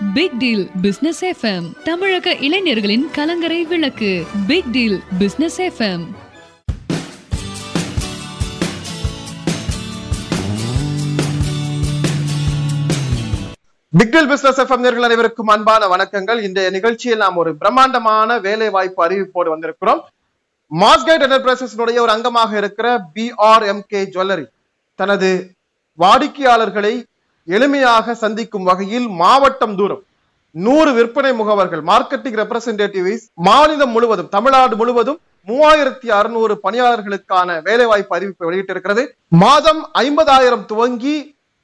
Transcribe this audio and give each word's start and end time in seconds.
Big 0.00 0.36
deal 0.38 0.70
business 0.82 1.24
FM 1.24 1.66
தமிழக 1.84 2.34
இளைஞர்களின் 2.34 3.10
கலங்கரை 3.12 3.64
விளக்கு. 3.64 4.26
Big 4.46 4.70
Deal 4.70 5.02
Business 5.18 5.60
FM 5.60 6.04
Big Deal 13.98 14.28
Business 14.28 14.60
FM 14.60 14.84
நேர்கள் 14.84 15.06
அனைவருக்கும் 15.08 15.46
அன்பான 15.46 15.86
வணக்கங்கள். 15.86 16.42
இந்த 16.42 16.70
நிகழ்ச்சியில் 16.70 17.18
நாம் 17.18 17.36
ஒரு 17.36 17.54
பிரம்மாண்டமான 17.54 18.38
வேலை 18.38 18.70
வாய்ப்பு 18.70 19.06
அறிவிப்போடு 19.06 19.52
வந்திருக்கிறோம். 19.54 20.02
மாஸ்கைட் 20.70 21.26
என்டர்பிரைசஸினுடைய 21.26 21.98
ஒரு 21.98 22.12
அங்கமாக 22.12 22.56
இருக்கிற 22.56 23.06
பிஆர்எம்கே 23.14 24.02
ஜுவல்லரி 24.14 24.46
தனது 24.94 25.56
வாடிக்கையாளர்களை 25.98 27.04
எளிமையாக 27.48 28.14
சந்திக்கும் 28.24 28.66
வகையில் 28.70 29.06
மாவட்டம் 29.22 29.76
தூரம். 29.78 30.02
நூறு 30.54 30.90
விற்பனை 30.96 31.32
முகவர்கள் 31.38 31.82
மார்க்கெட்டிங் 31.90 32.38
ரெப்ரசன்டேட்டிவ்ஸ் 32.40 33.24
மாநிலம் 33.48 33.92
முழுவதும் 33.94 34.28
தமிழ்நாடு 34.34 34.74
முழுவதும் 34.80 35.18
மூவாயிரத்தி 35.48 36.08
அறுநூறு 36.18 36.54
பணியாளர்களுக்கான 36.64 37.56
வேலைவாய்ப்பு 37.66 38.14
அறிவிப்பை 38.16 38.46
வெளியிட்டிருக்கிறது. 38.48 39.02
மாதம் 39.42 39.82
ஐம்பதாயிரம் 40.04 40.64
துவங்கி 40.70 41.16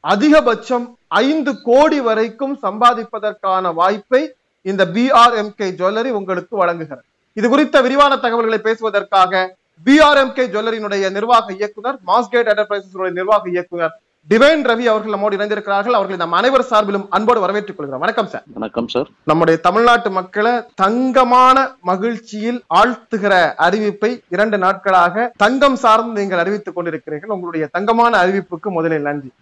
அதிகபட்சம் 0.05 0.85
ஐந்து 1.23 1.53
கோடி 1.69 2.01
வரைக்கும் 2.09 2.55
சம்பாதிப்பதற்கான 2.65 3.73
வாய்ப்பை 3.81 4.23
இந்த 4.67 4.83
பிஆர்எம்கே 4.95 5.69
ஜுவல்லரி 5.79 6.11
உங்களுக்கு 6.19 6.55
வழங்குகிறது. 6.63 7.05
இது 7.37 7.47
குறித்த 7.49 7.77
விரிவான 7.87 8.13
தகவல்களை 8.25 8.61
பேசுவதற்காக 8.67 9.43
பிஆர்எம்கே 9.87 10.45
ஜுவல்லரியினுடைய 10.53 11.05
நிர்வாக 11.17 11.53
இயக்குனர் 11.59 11.99
மாஸ்கேட் 12.11 12.51
என்டர்பிரைசஸ் 12.53 13.19
நிர்வாக 13.19 13.45
இயக்குனர் 13.57 13.95
டிவைன் 14.33 14.61
ரவி 14.71 14.85
அவர்கள் 14.91 15.13
நம்மோடு 15.13 15.37
இணைந்திருக்கிறார்கள். 15.37 15.97
அவர்களை 15.99 16.17
நம் 16.17 16.33
அனைவர் 16.33 16.65
சார்பிலும் 16.71 17.07
அன்போடு 17.09 17.41
வரவேற்றுக் 17.41 17.77
கொள்கிறோம். 17.77 17.99
வணக்கம் 17.99 18.27
சார். 18.27 18.43
வணக்கம் 18.53 18.89
சார். 18.89 19.09
நம்முடைய 19.25 19.61
தமிழ்நாட்டு 19.61 20.11
மக்களை 20.11 20.53
தங்கமான 20.75 21.57
மகிழ்ச்சியில் 21.81 22.63
ஆழ்த்துகிற 22.75 23.33
அறிவிப்பை 23.67 24.11
இரண்டு 24.29 24.59
நாட்களாக 24.59 25.33
தங்கம் 25.37 25.77
சார்ந்து 25.77 26.21
நீங்கள் 26.21 26.39
அறிவித்துக் 26.39 26.79
கொண்டிருக்கிறீர்கள். 26.79 27.35
உங்களுடைய 27.37 27.69
தங்கமான 27.73 28.25
அறிவிப்புக்கு 28.25 28.71
முதலில் 28.79 29.03
நன்றி. 29.03 29.33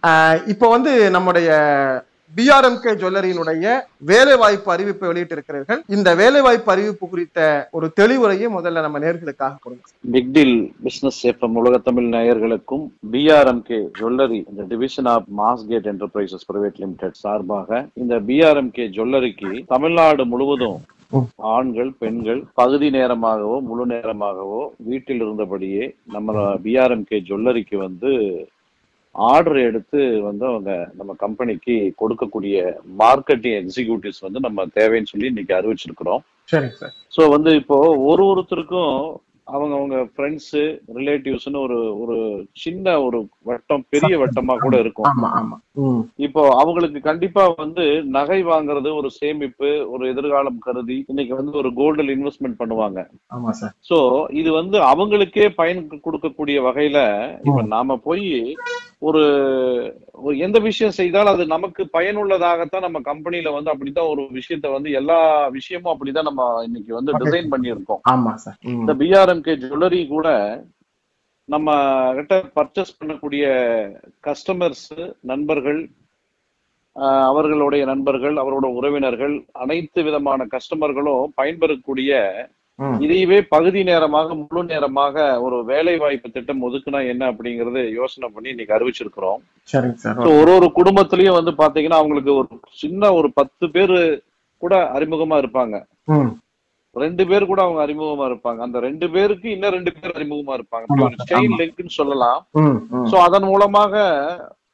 இப்போ 0.45 0.69
வந்து 0.69 1.09
நம்முடைய 1.09 1.49
பிஆர்எம்கே 2.35 2.91
ஜுவல்லரியினுடைய 2.95 3.65
வேலை 4.09 4.35
வாய்ப்பு 4.41 4.69
அறிவிப்பை 4.73 5.07
வெளியிட்டிருக்கிறீர்கள் 5.09 5.79
இந்த 5.95 6.09
வேலை 6.19 6.41
வாய்ப்பு 6.45 6.71
அறிவிப்பு 6.73 7.05
குறித்த 7.07 7.39
ஒரு 7.73 7.87
தெளிவுரையை 7.99 8.49
முதல்ல 8.55 8.83
நம்ம 8.85 8.99
நேர்களுக்காக 8.99 9.57
கொடுங்க 9.63 9.83
பிக் 10.05 10.31
டீல் 10.35 10.55
பிசினஸ் 10.83 11.19
எஃப்எம் 11.31 11.57
உலக 11.61 11.79
தமிழ் 11.85 12.11
நேயர்களுக்கும் 12.13 12.85
பிஆர்எம்கே 13.13 13.81
ஜுவல்லரி 13.97 14.39
இந்த 14.45 14.65
division 14.71 15.09
of 15.13 15.27
Mascot 15.39 15.89
Enterprises 15.91 16.47
Private 16.49 16.79
Limited 16.79 17.19
சார்பாக 17.23 17.69
இந்த 17.97 18.15
பிஆர்எம்கே 18.29 18.87
ஜுவல்லரிக்கு 18.95 19.51
தமிழ்நாடு 19.69 20.23
முழுவதும். 20.31 20.79
ஆண்கள் 21.51 21.91
பெண்கள் 22.01 22.41
பகுதி 22.57 22.87
நேரமாகவோ 22.95 23.55
முழு 23.67 23.85
நேரமாகவோ 23.91 24.59
வீட்டில் 24.89 25.21
இருந்தபடியே 25.23 25.85
நம்ம 26.15 26.33
பிஆர்எம்கே 26.65 27.19
ஜுவல்லரிக்கு 27.27 27.77
வந்து 27.79 28.11
ஆர்டர் 29.15 29.59
எடுத்து 29.69 29.99
வந்து 30.27 30.45
அவங்க 30.51 30.71
நம்ம 30.99 31.15
கம்பெனிக்கு 31.23 31.75
கொடுக்கக்கூடிய 32.01 32.57
மார்க்கெட்டிங் 33.03 33.57
எக்ஸிகியூட்டிவ்ஸ் 33.61 34.25
வந்து 34.25 34.39
நம்ம 34.47 34.65
தேவைன்னு 34.79 35.11
சொல்லி 35.13 35.31
இன்னைக்கு 35.31 35.57
அறிவிச்சிருக்கிறோம். 35.59 36.21
ஸோ 37.15 37.23
வந்து 37.35 37.53
இப்போ 37.61 37.79
ஒரு 38.11 38.23
ஒருத்தருக்கும் 38.33 38.93
அவங்க 39.47 39.73
அவங்க 39.77 39.97
ஃப்ரெண்ட்ஸு 40.13 40.63
ரிலேட்டிவ்ஸ்னு 40.97 41.59
ஒரு 41.65 41.77
ஒரு 42.01 42.15
சின்ன 42.63 42.85
ஒரு 43.05 43.19
வட்டம் 43.49 43.85
பெரிய 43.93 44.13
வட்டமா 44.21 44.55
கூட 44.63 44.75
இருக்கும். 44.83 45.07
இப்போ 46.25 46.41
அவங்களுக்கு 46.61 46.99
கண்டிப்பா 47.07 47.43
வந்து 47.61 47.85
நகை 48.17 48.39
வாங்குறது 48.51 48.89
ஒரு 48.99 49.09
சேமிப்பு 49.19 49.69
ஒரு 49.93 50.03
எதிர்காலம் 50.13 50.59
கருதி 50.67 50.97
இன்னைக்கு 51.13 51.33
வந்து 51.39 51.53
ஒரு 51.61 51.71
கோல்டில் 51.79 52.13
இன்வெஸ்ட்மெண்ட் 52.15 52.59
பண்ணுவாங்க. 52.61 52.99
சோ 53.89 53.99
இது 54.41 54.51
வந்து 54.59 54.79
அவங்களுக்கே 54.91 55.47
பயன் 55.61 55.81
கொடுக்கக்கூடிய 56.05 56.59
வகையில 56.67 56.99
இப்ப 57.47 57.63
நாம 57.75 57.97
போய் 58.07 58.27
ஒரு 59.01 59.21
எந்த 60.41 60.57
விஷயம் 60.63 60.95
செய்தாலும் 60.97 61.33
அது 61.33 61.43
நமக்கு 61.47 61.81
பயனுள்ளதாகத்தான் 61.93 62.85
நம்ம 62.85 62.99
கம்பெனில 63.05 63.53
வந்து 63.53 63.71
அப்படித்தான் 63.73 64.09
ஒரு 64.09 64.23
விஷயத்த 64.37 64.73
வந்து 64.73 64.89
எல்லா 64.99 65.19
விஷயமும் 65.55 65.93
அப்படிதான் 65.93 66.29
நம்ம 66.29 66.47
இன்னைக்கு 66.67 66.91
வந்து. 66.93 67.13
டிசைன் 67.21 67.51
பண்ணியிருக்கோம் 67.53 68.01
ஆமா 68.11 68.33
சார் 68.37 68.57
ம். 68.65 68.75
இந்த 68.79 68.93
பிஆர்எம்கே 69.01 69.55
ஜுவல்லரி 69.61 70.01
கூட 70.07 70.27
நம்ம 71.49 71.69
கிட்ட 72.17 72.35
பர்ச்சேஸ் 72.55 72.97
பண்ணக்கூடிய 72.97 73.45
கஸ்டமர்ஸ் 74.23 74.87
நண்பர்கள் 75.25 75.79
அவர்களுடைய 77.25 77.83
நண்பர்கள் 77.85 78.35
அவரோட 78.37 78.67
உறவினர்கள் 78.77 79.33
அனைத்து 79.55 79.99
விதமான 80.03 80.45
கஸ்டமர்களும் 80.53 81.33
பயன்பெறக்கூடிய. 81.37 82.11
இதையவே 83.05 83.37
பகுதி 83.53 83.79
நேரமாக 83.89 84.35
முழு 84.41 84.61
நேரமாக 84.71 85.23
ஒரு 85.45 85.57
வேலை 85.71 85.95
வாய்ப்பு 86.03 86.27
திட்டம் 86.35 86.65
ஒதுக்குனா 86.67 86.99
என்ன 87.13 87.23
அப்படிங்கறது 87.31 87.81
யோசனை 87.99 88.27
பண்ணி 88.33 88.53
இன்னைக்கு 88.53 88.75
அறிவிச்சிருக்கிறோம். 88.77 89.39
ஒரு 90.39 90.51
ஒரு 90.57 90.69
குடும்பத்திலயும் 90.79 91.37
வந்து 91.39 91.53
பாத்தீங்கன்னா 91.63 92.01
அவங்களுக்கு 92.01 92.33
ஒரு 92.41 92.59
சின்ன 92.83 93.11
ஒரு 93.19 93.29
பத்து 93.39 93.67
பேரு 93.75 93.97
கூட 94.63 94.75
அறிமுகமா 94.97 95.35
இருப்பாங்க. 95.41 95.75
ரெண்டு 96.95 97.23
பேர் 97.29 97.49
கூட 97.49 97.59
அவங்க 97.65 97.81
அறிமுகமா 97.85 98.25
இருப்பாங்க. 98.29 98.59
அந்த 98.67 98.77
ரெண்டு 98.85 99.07
பேருக்கு 99.15 99.47
இன்னும் 99.55 99.75
ரெண்டு 99.75 99.91
பேர் 99.97 100.15
அறிமுகமா 100.17 100.53
இருப்பாங்க. 100.59 100.87
செயின். 101.31 101.57
லிங்க்னு 101.59 101.97
சொல்லலாம். 101.99 102.39
சோ 103.11 103.17
அதன் 103.27 103.47
மூலமாக 103.51 103.93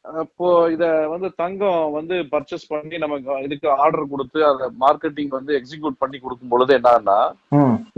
அஹ், 0.05 0.23
இப்போ 0.25 0.47
இத 0.73 0.83
வந்து 1.11 1.29
தங்கம் 1.39 1.79
வந்து 1.93 2.15
பர்ச்சேஸ் 2.31 2.65
பண்ணி 2.69 2.97
நமக்கு 2.97 3.37
இதுக்கு 3.45 3.67
ஆர்டர் 3.77 4.11
கொடுத்து 4.11 4.39
அதை 4.49 4.65
மார்க்கெட்டிங் 4.81 5.31
வந்து 5.31 5.51
எக்ஸிக்யூட் 5.59 6.01
பண்ணி 6.01 6.17
கொடுக்கும் 6.19 6.51
பொழுது 6.51 6.73
என்னன்னா 6.77 7.17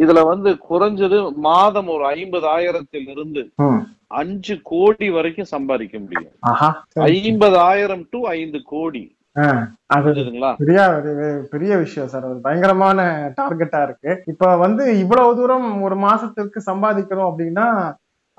இதுல 0.03 0.21
வந்து 0.29 0.51
குறைஞ்சது 0.67 1.17
மாதம் 1.47 1.91
ஒரு 1.95 2.05
ஐம்பதாயிரத்தில் 2.15 3.09
இருந்து 3.13 3.43
அஞ்சு 4.19 4.55
கோடி 4.69 5.07
வரைக்கும் 5.13 5.53
சம்பாதிக்க 5.53 5.95
முடியும். 5.99 6.33
ஐம்பதாயிரம் 7.11 8.05
டு 8.11 8.19
ஐந்து 8.35 8.59
கோடி. 8.69 9.03
பெரிய 10.59 10.79
பெரிய 11.51 11.71
விஷயம் 11.81 12.09
சார். 12.11 12.27
அது 12.27 12.45
பயங்கரமான 12.45 12.99
டார்கெட்டா 13.37 13.79
இருக்கு. 13.85 14.11
இப்ப 14.31 14.53
வந்து 14.63 14.83
இவ்வளவு 15.01 15.35
தூரம் 15.39 15.67
ஒரு 15.83 15.97
மாசத்துக்கு 16.03 16.61
சம்பாதிக்கிறோம் 16.67 17.29
அப்படின்னா 17.29 17.67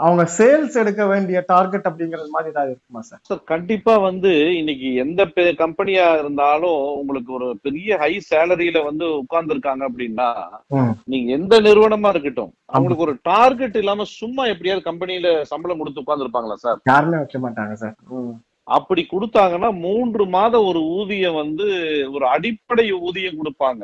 அவங்க 0.00 0.25
சேல்ஸ் 0.34 0.76
எடுக்க 0.81 1.03
வேண்டிய 1.06 1.38
டார்கெட் 1.48 1.88
அப்படிங்கறது 1.88 2.34
மாதிரி 2.34 2.50
ஏதாவது 2.50 2.72
இருக்குமா 2.72 3.00
சார் 3.03 3.20
சார் 3.28 3.41
கண்டிப்பா 3.50 3.94
வந்து 4.04 4.31
இன்னைக்கு 4.59 4.88
எந்த 5.03 5.22
கம்பெனியா 5.60 6.04
இருந்தாலும் 6.19 6.78
உங்களுக்கு 6.98 7.31
ஒரு 7.32 7.48
பெரிய 7.64 7.98
ஹை 7.98 8.12
சேலரியில 8.28 8.82
வந்து 8.84 9.06
உட்கார்ந்துருக்காங்க 9.22 9.84
அப்படின்னா 9.88 10.28
ம். 10.76 10.92
நீங்க 11.06 11.31
எந்த 11.38 11.54
நிறுவனமா 11.66 12.10
இருக்கட்டும் 12.10 12.53
அவங்களுக்கு 12.70 13.06
ஒரு 13.06 13.16
டார்கெட் 13.31 13.78
இல்லாம 13.82 14.06
சும்மா 14.14 14.44
எப்படியாவது 14.53 14.88
கம்பெனில 14.88 15.32
சம்பளம் 15.53 15.81
கொடுத்து 15.81 16.04
உட்கார்ந்துருப்பாங்களா 16.04 16.59
சார் 16.59 16.80
யாருமே 16.88 17.20
வைக்க 17.20 17.41
மாட்டாங்க 17.41 17.75
சார். 17.82 17.97
அப்படி 18.69 19.03
கொடுத்தாங்கன்னா 19.06 19.69
மூன்று 19.82 20.25
மாதம் 20.32 20.66
ஒரு 20.70 20.80
ஊதியம் 20.97 21.36
வந்து 21.36 21.66
ஒரு 22.12 22.25
அடிப்படை 22.32 22.84
ஊதியம் 23.03 23.38
கொடுப்பாங்க. 23.38 23.82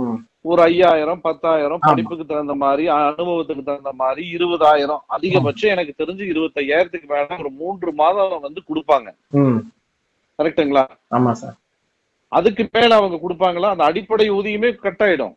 ம். 0.00 0.18
ஒரு 0.40 0.62
ஐயாயிரம் 0.62 1.20
பத்தாயிரம். 1.20 1.78
படிப்புக்கு 1.80 2.26
தகுந்த 2.26 2.54
மாதிரி 2.54 2.88
அனுபவத்துக்கு 2.88 3.62
தகுந்த 3.62 3.92
மாதிரி 3.92 4.34
இருபதாயிரம். 4.34 4.98
அதிகபட்சம் 5.08 5.74
எனக்கு 5.74 6.04
தெரிஞ்சு 6.04 6.26
இருபத்தையாயிரத்துக்கு 6.34 7.06
மேல 7.06 7.26
ஒரு 7.38 7.50
மூன்று 7.50 7.92
மாதம் 7.92 8.40
வந்து 8.40 8.62
கொடுப்பாங்க. 8.68 9.08
ம். 9.30 9.56
கரெக்ட்டுங்களா? 10.42 10.86
ஆமா 11.10 11.30
சார். 11.30 11.56
அதுக்கு 12.28 12.68
மேல 12.72 12.94
அவங்க 12.94 13.18
கொடுப்பாங்களா? 13.28 13.68
அந்த 13.70 13.84
அடிப்படை 13.84 14.30
ஊதியமே 14.30 14.74
கட் 14.74 15.02
ஆயிடும். 15.04 15.34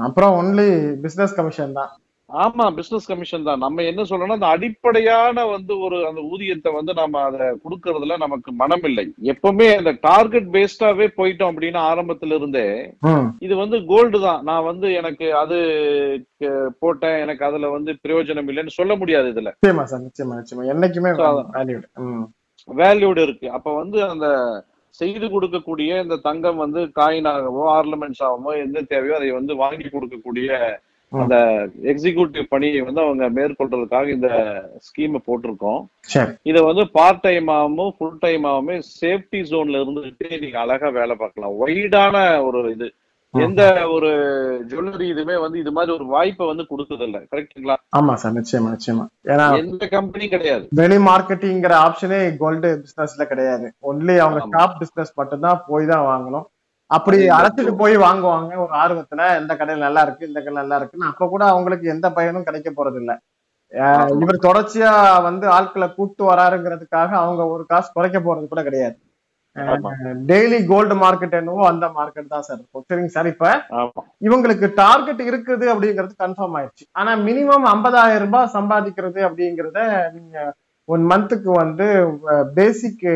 அப்புறம் 0.00 0.34
ஒன்லி 0.40 0.94
பிசினஸ் 0.94 1.34
கமிஷன் 1.34 1.72
தான். 1.72 2.00
ஆமா 2.42 2.64
பிசினஸ் 2.76 3.08
கமிஷன் 3.10 3.46
தான். 3.48 3.62
நம்ம 3.64 3.82
என்ன 3.90 4.02
சொல்றோம்னா 4.08 4.36
அந்த 4.38 4.50
அடிப்படையான 4.54 5.44
வந்து 5.52 5.72
ஒரு 5.86 5.96
அந்த 6.08 6.20
ஊதியத்தை 6.32 6.70
வந்து 6.76 6.92
நம்ம 7.00 7.20
அதை 7.28 7.46
கொடுக்கறதுல 7.64 8.16
நமக்கு 8.22 8.50
மனம் 8.62 8.84
இல்லை 8.90 9.04
எப்பவுமே 9.32 9.66
அந்த 9.80 9.92
டார்கெட் 10.06 10.48
பேஸ்டாவே 10.54 11.06
போயிட்டோம் 11.18 11.50
அப்படின்னா 11.52 11.82
ஆரம்பத்துல 11.90 12.38
இருந்தே. 12.38 12.66
இது 13.46 13.54
வந்து 13.62 13.78
கோல்டு 13.90 14.20
தான். 14.26 14.40
நான் 14.50 14.68
வந்து 14.70 14.86
எனக்கு 15.00 15.26
அது 15.42 15.58
போட்டேன். 16.82 17.18
எனக்கு 17.24 17.44
அதுல 17.48 17.70
வந்து 17.76 17.92
பிரயோஜனம் 18.04 18.48
இல்லைன்னு 18.52 18.78
சொல்ல 18.78 18.94
முடியாது 19.02 19.28
இதுல. 19.34 19.52
என்னைக்குமே. 20.74 21.12
வேல்யூடு 22.82 23.22
இருக்கு. 23.26 23.46
அப்ப 23.58 23.68
வந்து 23.82 24.00
அந்த 24.12 24.26
செய்து 25.00 25.26
கொடுக்கக்கூடிய 25.26 25.92
இந்த 26.02 26.16
தங்கம் 26.26 26.60
வந்து 26.64 26.80
காயினாகவோ 26.98 27.62
ஆர்னமெண்ட்ஸ் 27.78 28.24
ஆகவோ 28.26 28.50
எந்த 28.64 28.82
தேவையோ 28.92 29.16
அதை 29.20 29.30
வந்து 29.38 29.54
வாங்கி 29.62 29.88
கொடுக்கக்கூடிய. 29.88 30.50
அந்த 31.22 31.36
எக்ஸிகியூட்டிவ் 31.92 32.46
பணியை 32.48 32.80
வந்து 32.80 33.00
அவங்க 33.00 33.24
மேற்கொள்றதுக்காக 33.30 34.08
இந்த 34.08 34.28
ஸ்கீமை 34.86 35.20
போட்டிருக்கோம். 35.26 35.80
இதை 36.42 36.62
வந்து 36.62 36.84
பார்ட் 36.90 37.24
டைமாகவும் 37.26 37.94
ஃபுல் 37.98 38.20
டைமாவுமே 38.22 38.76
சேஃப்டி 39.00 39.40
ஜோன்ல 39.52 39.82
இருந்துட்டு 39.82 40.40
நீங்க 40.40 40.58
அழகா 40.60 40.88
வேலை 40.88 41.16
பார்க்கலாம். 41.16 41.56
ஒய்டான 41.64 42.42
ஒரு 42.42 42.70
இது. 42.70 42.88
எந்த 43.34 43.62
ஒரு 43.86 44.10
ஜுவல்லரி 44.70 45.06
இதுமே 45.12 45.40
வந்து 45.40 45.58
இது 45.58 45.70
மாதிரி 45.72 45.92
ஒரு 45.92 46.04
வாய்ப்பை 46.06 46.44
வந்து 46.46 46.64
கொடுக்கறது 46.70 47.06
இல்ல 47.08 47.18
கரெக்ட்டுங்களா 47.30 47.76
ஆமா 47.98 48.12
சார் 48.14 48.36
நிச்சயமா 48.36 48.68
நிச்சயமா. 48.74 49.04
ஏன்னா 49.32 49.46
எந்த 49.62 49.86
கம்பெனி 49.88 50.28
கிடையாது. 50.28 50.64
வெளி 50.72 50.98
மார்க்கெட்டிங்கிற 51.08 51.74
ஆப்ஷனே 51.86 52.20
கோல்டு 52.42 52.70
பிசினஸ்ல 52.82 53.24
கிடையாது. 53.24 53.66
ஒன்லி 53.82 54.16
அவங்க. 54.18 54.44
ஷாப் 54.56 54.78
பிசினஸ் 54.78 55.12
மட்டும்தான் 55.16 55.64
போய் 55.66 55.86
தான் 55.86 56.06
வாங்கணும். 56.10 56.46
அப்படி 56.96 57.18
அழைச்சிட்டு 57.36 57.72
போய் 57.82 57.94
வாங்குவாங்க. 58.06 58.52
ஒரு 58.64 58.74
ஆர்வத்துல 58.82 59.22
இந்த 59.42 59.52
கடையில் 59.60 59.86
நல்லா 59.86 60.02
இருக்கு 60.06 60.28
இந்த 60.30 60.38
கடையில் 60.40 60.62
நல்லா 60.62 60.78
இருக்குன்னு. 60.80 61.10
அப்ப 61.12 61.28
கூட 61.34 61.44
அவங்களுக்கு 61.52 61.86
எந்த 61.94 62.06
பயனும் 62.18 62.46
கிடைக்க 62.48 62.70
போறது 62.78 63.00
இல்ல. 63.02 63.14
இவர் 64.22 64.44
தொடர்ச்சியா 64.48 64.90
வந்து 65.28 65.46
ஆட்களை 65.56 65.86
கூட்டு 65.96 66.22
வராருங்கிறதுக்காக 66.30 67.10
அவங்க 67.22 67.42
ஒரு 67.54 67.64
காசு 67.72 67.88
குறைக்க 67.96 68.18
போறது 68.26 68.46
கூட 68.52 68.62
கிடையாது. 68.68 68.96
டெய்லி 70.30 70.58
கோல்டு 70.70 70.94
மார்க்கெட் 71.02 71.36
என்னவோ 71.40 71.64
அந்த 71.70 71.86
மார்க்கெட் 71.96 72.32
தான் 72.34 72.46
சார் 72.46 72.58
இருக்கும். 72.58 72.84
சரிங்க 72.90 73.12
சார். 73.16 73.28
இப்ப 73.32 73.50
இவங்களுக்கு 74.26 74.66
டார்கெட் 74.80 75.22
இருக்குது 75.30 75.66
அப்படிங்கிறது 75.72 76.14
கன்ஃபார்ம் 76.24 76.56
ஆயிடுச்சு. 76.60 76.86
ஆனா 77.00 77.12
மினிமம் 77.28 77.66
50000 77.72 78.22
ரூபாய் 78.24 78.54
சம்பாதிக்கிறது 78.56 79.20
அப்படிங்கறத 79.28 79.80
நீங்க 80.16 80.36
ஒன் 80.88 81.04
மந்த்துக்கு 81.10 81.50
வந்து 81.62 81.86
பேசிக் 82.58 83.06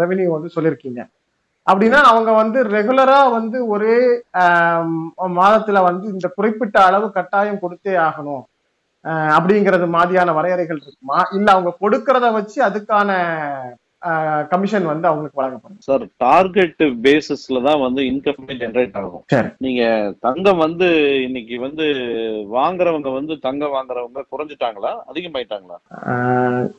ரெவென்யூ 0.00 0.30
வந்து 0.36 0.54
சொல்லியிருக்கீங்க. 0.56 1.02
அப்படின்னா 1.66 2.00
அவங்க 2.10 2.30
வந்து 2.32 2.58
ரெகுலரா 2.76 3.20
வந்து 3.36 3.58
ஒரே 3.74 3.96
மாதத்துல 5.38 5.78
வந்து 5.88 6.06
இந்த 6.14 6.26
குறிப்பிட்ட 6.28 6.76
அளவு 6.88 7.06
கட்டாயம் 7.16 7.62
கொடுத்தே 7.62 7.94
ஆகணும். 8.08 8.44
அப்படிங்கிறது 9.36 9.86
மாதிரியான 9.96 10.32
வரையறைகள் 10.32 10.80
இருக்குமா? 10.84 11.18
இல்ல 11.36 11.48
அவங்க 11.54 11.70
கொடுக்கறத 11.82 12.28
வச்சு 12.36 12.58
அதுக்கான 12.68 13.10
கமிஷன் 14.48 14.84
வந்து 14.84 15.06
அவங்களுக்கு 15.08 15.40
வழங்கப்படும். 15.40 15.78
சார் 15.78 16.02
டார்கெட் 16.16 16.82
பேசிஸ்ல 17.06 17.62
தான் 17.64 17.80
வந்து 17.80 18.02
இன்கமே 18.02 18.54
ஜெனரேட் 18.62 18.96
ஆகும். 19.00 19.24
நீங்க 19.58 20.12
தங்கம் 20.20 20.56
வந்து 20.56 20.88
இன்னைக்கு 21.22 21.60
வந்து 21.60 21.84
வாங்குறவங்க 22.56 23.12
வந்து 23.12 23.38
தங்கம் 23.38 23.74
வாங்குறவங்க 23.76 24.22
குறைஞ்சிட்டாங்களா? 24.32 24.92
அதிகமாயிட்டாங்களா? 25.12 25.78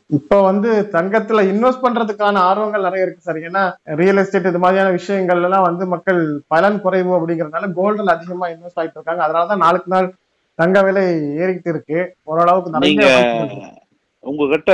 இப்ப 0.08 0.42
வந்து 0.42 0.72
தங்கத்துல 0.92 1.44
இன்வெஸ்ட் 1.54 1.86
பண்றதுக்கான 1.86 2.44
ஆர்வங்கள் 2.50 2.82
நிறைய 2.82 3.06
இருக்கு 3.06 3.22
சார். 3.22 3.42
ஏன்னா 3.50 3.64
ரியல் 4.02 4.18
எஸ்டேட் 4.18 4.46
இது 4.46 4.60
மாதிரியான 4.60 4.92
விஷயங்கள் 4.92 5.44
எல்லாம் 5.44 5.68
வந்து 5.70 5.86
மக்கள் 5.86 6.22
பலன் 6.48 6.82
குறைவு 6.82 7.14
அப்படிங்கறதுனால 7.18 7.72
கோல்டுல 7.80 8.16
அதிகமா 8.18 8.48
இன்வெஸ்ட் 8.48 8.82
ஆயிட்டு 8.82 8.98
இருக்காங்க. 9.00 9.28
அதனாலதான் 9.28 9.64
நாளுக்கு 9.66 9.92
நாள் 9.96 10.14
தங்க 10.56 10.82
விலை 10.82 11.04
ஏறிட்டு 11.36 11.70
இருக்கு. 11.70 12.00
ஓரளவுக்கு 12.24 12.72
நிறைய. 12.72 13.74
உங்ககிட்ட. 14.20 14.74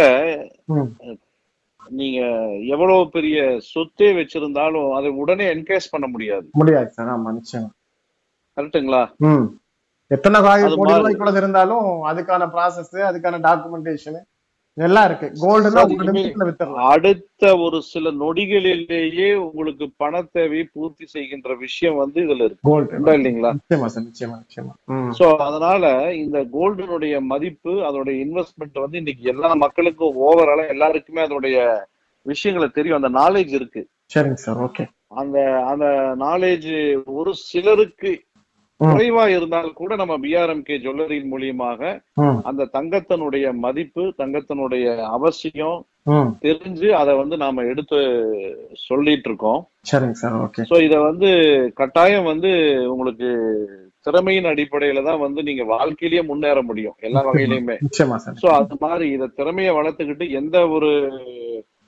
நீங்க 1.90 2.20
எவ்வளவு 2.66 3.10
பெரிய 3.10 3.60
சொத்தே 3.76 4.08
வச்சிருந்தாலும் 4.14 4.96
அதை 4.96 5.10
உடனே 5.10 5.54
என்கேஸ் 5.54 5.92
பண்ண 5.92 6.08
முடியாது. 6.08 6.48
முடியாது 6.52 6.92
சார். 6.92 7.08
ஆமா 7.08 7.34
நிச்சயம். 7.34 7.72
கரெக்ட்டுங்களா? 8.58 9.14
ம். 9.18 9.60
எத்தனை 10.08 10.42
கோடி. 10.42 10.92
ரூபாய்க்குள்ள 10.94 11.36
இருந்தாலும் 11.36 11.80
அதுக்கான 11.80 12.48
ப்ராசஸ் 12.48 12.94
அதுக்கான 12.94 13.40
டாக்குமெண்டேஷன் 13.40 14.24
எல்லாம் 14.78 15.06
இருக்கு. 15.06 15.28
கோல்டுனா 15.42 15.82
ஒரு 15.84 16.06
நிமிஷத்துல 16.08 16.76
அடுத்த 16.76 17.58
ஒரு 17.58 17.82
சில 17.82 18.12
நொடிகளிலேயே 18.12 19.36
உங்களுக்கு 19.36 19.86
பண 19.98 20.22
தேவையை 20.22 20.68
பூர்த்தி 20.74 21.06
செய்கின்ற 21.06 21.56
விஷயம் 21.56 21.96
வந்து 21.96 22.22
இதுல 22.22 22.48
இருக்கு. 22.48 22.70
கோல்டு 22.70 23.00
இல்லைங்களா? 23.00 23.52
நிச்சயமா 23.60 23.86
சார் 23.86 24.04
நிச்சயமா 24.04 24.38
நிச்சயமா. 24.44 24.74
சோ 25.20 25.36
அதனால 25.38 26.14
இந்த 26.14 26.40
கோல்டினுடைய 26.44 27.22
மதிப்பு 27.22 27.72
அதோடைய 27.72 28.16
இன்வெஸ்ட்மெண்ட் 28.26 28.84
வந்து 28.86 28.98
இன்னைக்கு 28.98 29.24
எல்லா 29.24 29.54
மக்களுக்கும் 29.54 30.20
ஓவராலா 30.28 30.68
எல்லாருக்குமே 30.68 31.22
அதோடைய 31.22 31.58
விஷயங்களை 32.22 32.70
தெரியும். 32.70 33.04
அந்த 33.04 33.20
நாலேஜ் 33.20 33.54
இருக்கு. 33.60 33.88
சரிங்க 34.16 34.34
சார் 34.34 34.58
ஓகே 34.58 34.86
அந்த 35.08 35.38
அந்த 35.64 35.86
நாலேஜ் 36.20 37.04
ஒரு 37.04 37.32
சிலருக்கு. 37.34 38.12
குறைவா 38.80 39.24
இருந்தாலும் 39.36 39.76
கூட 39.76 39.96
நம்ம 39.96 40.14
பிஆர்எம்கே 40.24 40.76
ஜுவல்லரியின் 40.84 41.32
மூலியமாக 41.32 41.82
அந்த 42.50 42.70
தங்கத்தினுடைய 42.74 43.46
மதிப்பு 43.66 44.04
தங்கத்தினுடைய 44.20 44.86
அவசியம் 45.18 45.80
தெரிஞ்சு 46.44 46.88
அதை 47.02 47.14
வந்து 47.20 47.36
நாம 47.38 47.64
எடுத்து 47.64 48.00
சொல்லிட்டு 48.84 49.30
இருக்கோம். 49.30 49.62
சரிங்க 49.92 50.18
சார் 50.22 50.36
ஓகே. 50.42 50.66
சோ 50.70 50.78
இத 50.88 50.96
வந்து 51.02 51.30
கட்டாயம் 51.78 52.28
வந்து 52.32 52.52
உங்களுக்கு 52.94 53.30
திறமையின் 54.06 54.50
அடிப்படையில 54.52 55.04
தான் 55.04 55.22
வந்து 55.22 55.42
நீங்க 55.50 55.64
வாழ்க்கையிலேயே 55.66 56.24
முன்னேற 56.30 56.60
முடியும் 56.64 56.98
எல்லா 57.02 57.22
சார் 58.26 58.42
சோ 58.42 58.50
அது 58.58 58.76
மாதிரி 58.82 59.06
இத 59.16 59.30
திறமைய 59.38 59.72
வளர்த்துக்கிட்டு 59.78 60.28
எந்த 60.40 60.58
ஒரு 60.76 60.92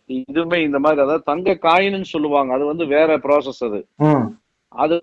இதுவுமே 0.10 0.58
இந்த 0.66 0.80
மாதிரி 0.80 1.04
அதாவது 1.04 1.30
தங்க 1.30 1.58
காயின்னு 1.64 2.14
சொல்லுவாங்க 2.14 2.52
அது 2.58 2.66
வந்து 2.72 2.86
வேற 2.96 3.12
ப்ராசஸ் 3.26 3.62
அது. 3.68 3.80
அது 4.76 4.96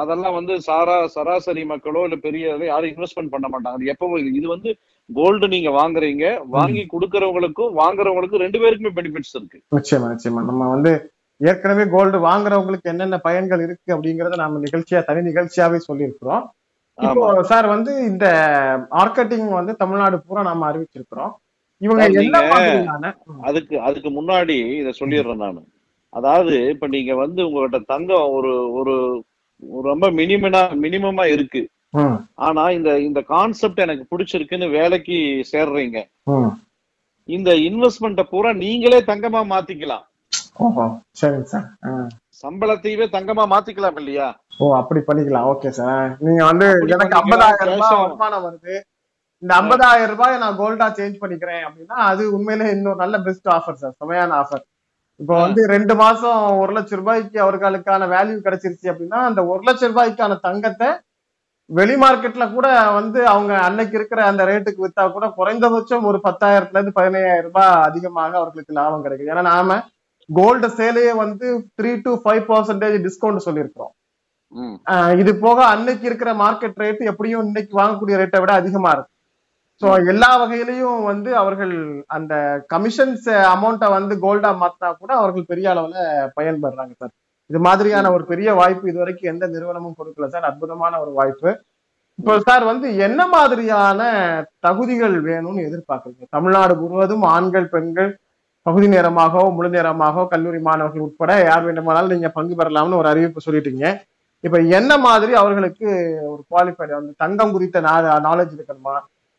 அதெல்லாம் 0.00 0.36
வந்து 0.38 0.60
சாரா 0.60 1.06
சராசரி 1.06 1.64
மக்களோ 1.64 2.02
இல்ல 2.04 2.16
பெரிய 2.16 2.44
யாரும் 2.70 2.92
இன்வெஸ்ட்மெண்ட் 2.92 3.32
பண்ண 3.34 3.46
மாட்டாங்க. 3.48 3.76
அது 3.78 3.92
எப்போ 3.92 4.18
இது. 4.20 4.46
வந்து 4.48 4.70
கோல்டு 5.10 5.48
நீங்க 5.48 5.70
வாங்குறீங்க. 5.70 6.24
வாங்கி 6.56 6.82
கொடுக்கறவங்களுக்கும் 6.92 7.74
வாங்குறவங்களுக்கும் 7.80 8.44
ரெண்டு 8.44 8.58
பேருக்குமே 8.58 8.92
பெனிஃபிட்ஸ் 8.98 9.36
இருக்கு. 9.36 9.58
நிச்சயமா 9.76 10.08
நிச்சயமா. 10.14 10.42
நம்ம 10.42 10.68
வந்து 10.68 10.92
ஏற்கனவே 11.40 11.84
கோல்டு 11.94 12.18
வாங்குறவங்களுக்கு 12.18 12.92
என்னென்ன 12.92 13.18
பயன்கள் 13.18 13.64
இருக்கு 13.66 13.94
அப்படிங்கறத 13.94 14.36
நாம 14.36 14.60
நிகழ்ச்சியா 14.66 15.00
தனி 15.04 15.20
நிகழ்ச்சியாவே 15.30 15.78
சொல்லியிருக்கிறோம். 15.88 16.44
இப்போ 16.98 17.42
சார் 17.42 17.66
வந்து 17.66 17.92
இந்த 18.04 18.26
மார்க்கெட்டிங் 18.96 19.50
வந்து 19.58 19.74
தமிழ்நாடு 19.76 20.16
பூரா 20.18 20.42
நாம 20.42 20.66
அறிவிச்சிருக்கிறோம். 20.70 21.32
இவங்க 21.80 22.02
அதுக்கு 23.40 23.74
அதுக்கு 23.78 24.10
முன்னாடி 24.10 24.56
இத 24.80 24.92
சொல்லிடுறேன் 25.00 25.44
நானு. 25.44 25.60
அதாவது 26.12 26.54
இப்ப 26.74 26.86
நீங்க 26.94 27.12
வந்து 27.14 27.40
உங்ககிட்ட 27.48 27.78
தங்கம் 27.94 28.28
ஒரு 28.36 28.52
ஒரு 28.78 28.94
ரொம்ப 29.88 30.06
மினிமனா 30.18 30.62
மினிமமா 30.84 31.24
இருக்கு. 31.34 31.62
ஆனா 32.46 32.62
இந்த 32.76 32.90
இந்த 33.06 33.20
கான்செப்ட் 33.32 33.84
எனக்கு 33.86 34.04
பிடிச்சிருக்குன்னு 34.10 34.68
வேலைக்கு 34.78 35.16
சேர்றீங்க. 35.52 35.98
இந்த 37.28 37.50
இன்வெஸ்ட்மெண்ட்டை 37.68 38.24
பூரா 38.32 38.50
நீங்களே 38.64 39.00
தங்கமா 39.10 39.40
மாத்திக்கலாம். 39.54 40.04
சம்பளத்தையவே 42.42 43.06
தங்கமா 43.16 43.44
மாத்திக்கலாம் 43.52 43.98
இல்லையா? 44.00 44.28
ஓ 44.62 44.64
அப்படி 44.80 45.00
பண்ணிக்கலாம். 45.08 45.48
Okay 45.52 45.70
sir. 45.78 46.08
நீங்க 46.26 46.42
வந்து 46.50 46.66
எனக்கு. 46.94 47.18
ஐம்பதாயிரம் 47.20 47.70
ரூபாய் 47.72 48.00
வருமானம் 48.04 48.44
வருது. 48.46 48.74
இந்த 49.42 49.52
ஐம்பதாயிரம் 49.60 50.10
ரூபாய் 50.12 50.40
நான் 50.42 50.58
கோல்டா 50.60 50.86
சேஞ்ச் 50.98 51.20
பண்ணிக்கிறேன் 51.22 51.62
அப்படின்னா 51.66 51.96
அது 52.10 52.22
உண்மையிலே 52.36 52.68
இன்னொரு 52.76 52.98
நல்ல 53.04 53.18
பெஸ்ட் 53.28 53.48
ஆஃபர் 53.56 53.80
சார். 53.82 53.96
செமையான 54.02 54.36
ஆஃபர் 54.42 54.64
இப்போ. 55.20 55.34
வந்து 55.44 55.62
ரெண்டு 55.74 55.94
மாசம் 56.02 56.40
ஒரு 56.62 56.72
லட்சம் 56.76 57.00
ரூபாய்க்கு 57.00 57.38
அவர்களுக்கான 57.44 58.08
வேல்யூ 58.14 58.38
கிடைச்சிருச்சு 58.46 58.90
அப்படின்னா 58.92 59.20
அந்த 59.28 59.40
ஒரு 59.52 59.62
லட்சம் 59.68 59.90
ரூபாய்க்கான 59.92 60.38
தங்கத்தை 60.46 60.88
வெளி 61.70 61.94
மார்க்கெட்ல 62.02 62.44
கூட 62.52 62.66
வந்து 62.98 63.20
அவங்க 63.32 63.52
அன்னைக்கு 63.68 63.96
இருக்கிற 63.98 64.20
அந்த 64.28 64.42
ரேட்டுக்கு 64.50 64.84
வித்தா 64.84 65.04
கூட 65.16 65.26
குறைந்தபட்சம் 65.38 66.06
ஒரு 66.10 66.18
பத்தாயிரத்துல 66.26 66.78
இருந்து 66.78 66.98
பதினையாயிரம் 66.98 67.48
ரூபாய் 67.48 67.84
அதிகமாக 67.88 68.38
அவர்களுக்கு 68.40 68.78
லாபம் 68.78 69.04
கிடைக்குது. 69.06 69.32
ஏன்னா 69.34 69.44
நாம 69.52 69.76
கோல்டு 70.28 70.68
சேலையே 70.78 71.12
வந்து 71.24 71.46
three 71.78 71.92
to 72.06 72.12
five 72.22 72.42
percentage 72.52 72.96
discount 73.06 73.46
சொல்லியிருக்கிறோம். 73.48 73.92
இது 75.22 75.32
போக 75.44 75.58
அன்னைக்கு 75.74 76.04
இருக்கிற 76.10 76.30
மார்க்கெட் 76.42 76.80
ரேட் 76.82 77.02
எப்படியும் 77.12 77.44
இன்னைக்கு 77.48 77.74
வாங்கக்கூடிய 77.80 78.16
ரேட்டை 78.22 78.40
விட 78.42 78.52
அதிகமா 78.60 78.90
இருக்கு. 78.96 79.12
ஸோ 79.82 79.88
எல்லா 80.12 80.28
வகையிலையும் 80.40 81.00
வந்து 81.08 81.30
அவர்கள் 81.40 81.74
அந்த 82.16 82.34
கமிஷன்ஸ் 82.72 83.26
அமௌண்ட்டை 83.54 83.88
வந்து 83.96 84.14
கோல்டா 84.24 84.50
மாத்தினா 84.62 84.88
கூட 85.02 85.10
அவர்கள் 85.20 85.50
பெரிய 85.50 85.66
அளவுல 85.72 85.96
பயன்படுறாங்க 86.38 86.94
சார் 87.00 87.12
இது 87.50 87.58
மாதிரியான 87.66 88.10
ஒரு 88.14 88.24
பெரிய 88.30 88.48
வாய்ப்பு 88.60 88.90
இது 88.90 88.98
வரைக்கும் 89.02 89.30
எந்த 89.32 89.44
நிறுவனமும் 89.52 89.98
கொடுக்கல 89.98 90.26
சார் 90.32 90.48
அற்புதமான 90.48 90.94
ஒரு 91.02 91.12
வாய்ப்பு. 91.18 91.50
இப்போ 92.18 92.34
சார் 92.46 92.64
வந்து 92.70 92.86
என்ன 93.06 93.20
மாதிரியான 93.34 94.00
தகுதிகள் 94.66 95.14
வேணும்னு 95.28 95.66
எதிர்பார்க்குறீங்க? 95.68 96.24
தமிழ்நாடு 96.36 96.74
முழுவதும் 96.80 97.24
ஆண்கள் 97.34 97.68
பெண்கள் 97.74 98.10
பகுதி 98.66 98.88
நேரமாகவோ 98.94 99.46
முழு 99.58 99.68
நேரமாகவோ 99.76 100.24
கல்லூரி 100.32 100.60
மாணவர்கள் 100.68 101.04
உட்பட 101.06 101.32
யார் 101.48 101.66
வேண்டுமானாலும் 101.68 102.14
நீங்க 102.14 102.30
பங்கு 102.38 102.54
பெறலாம்னு 102.60 103.00
ஒரு 103.02 103.10
அறிவிப்பு 103.12 103.46
சொல்லிட்டீங்க. 103.46 103.84
இப்ப 104.44 104.56
என்ன 104.78 104.92
மாதிரி 105.06 105.32
அவர்களுக்கு 105.42 105.86
ஒரு 106.32 106.42
குவாலிஃபைடு 106.50 106.92
வந்து 106.98 107.14
தங்கம் 107.24 107.54
குறித்த 107.54 107.80
நாலேஜ் 108.28 108.52
இருக்கணுமா? 108.56 108.96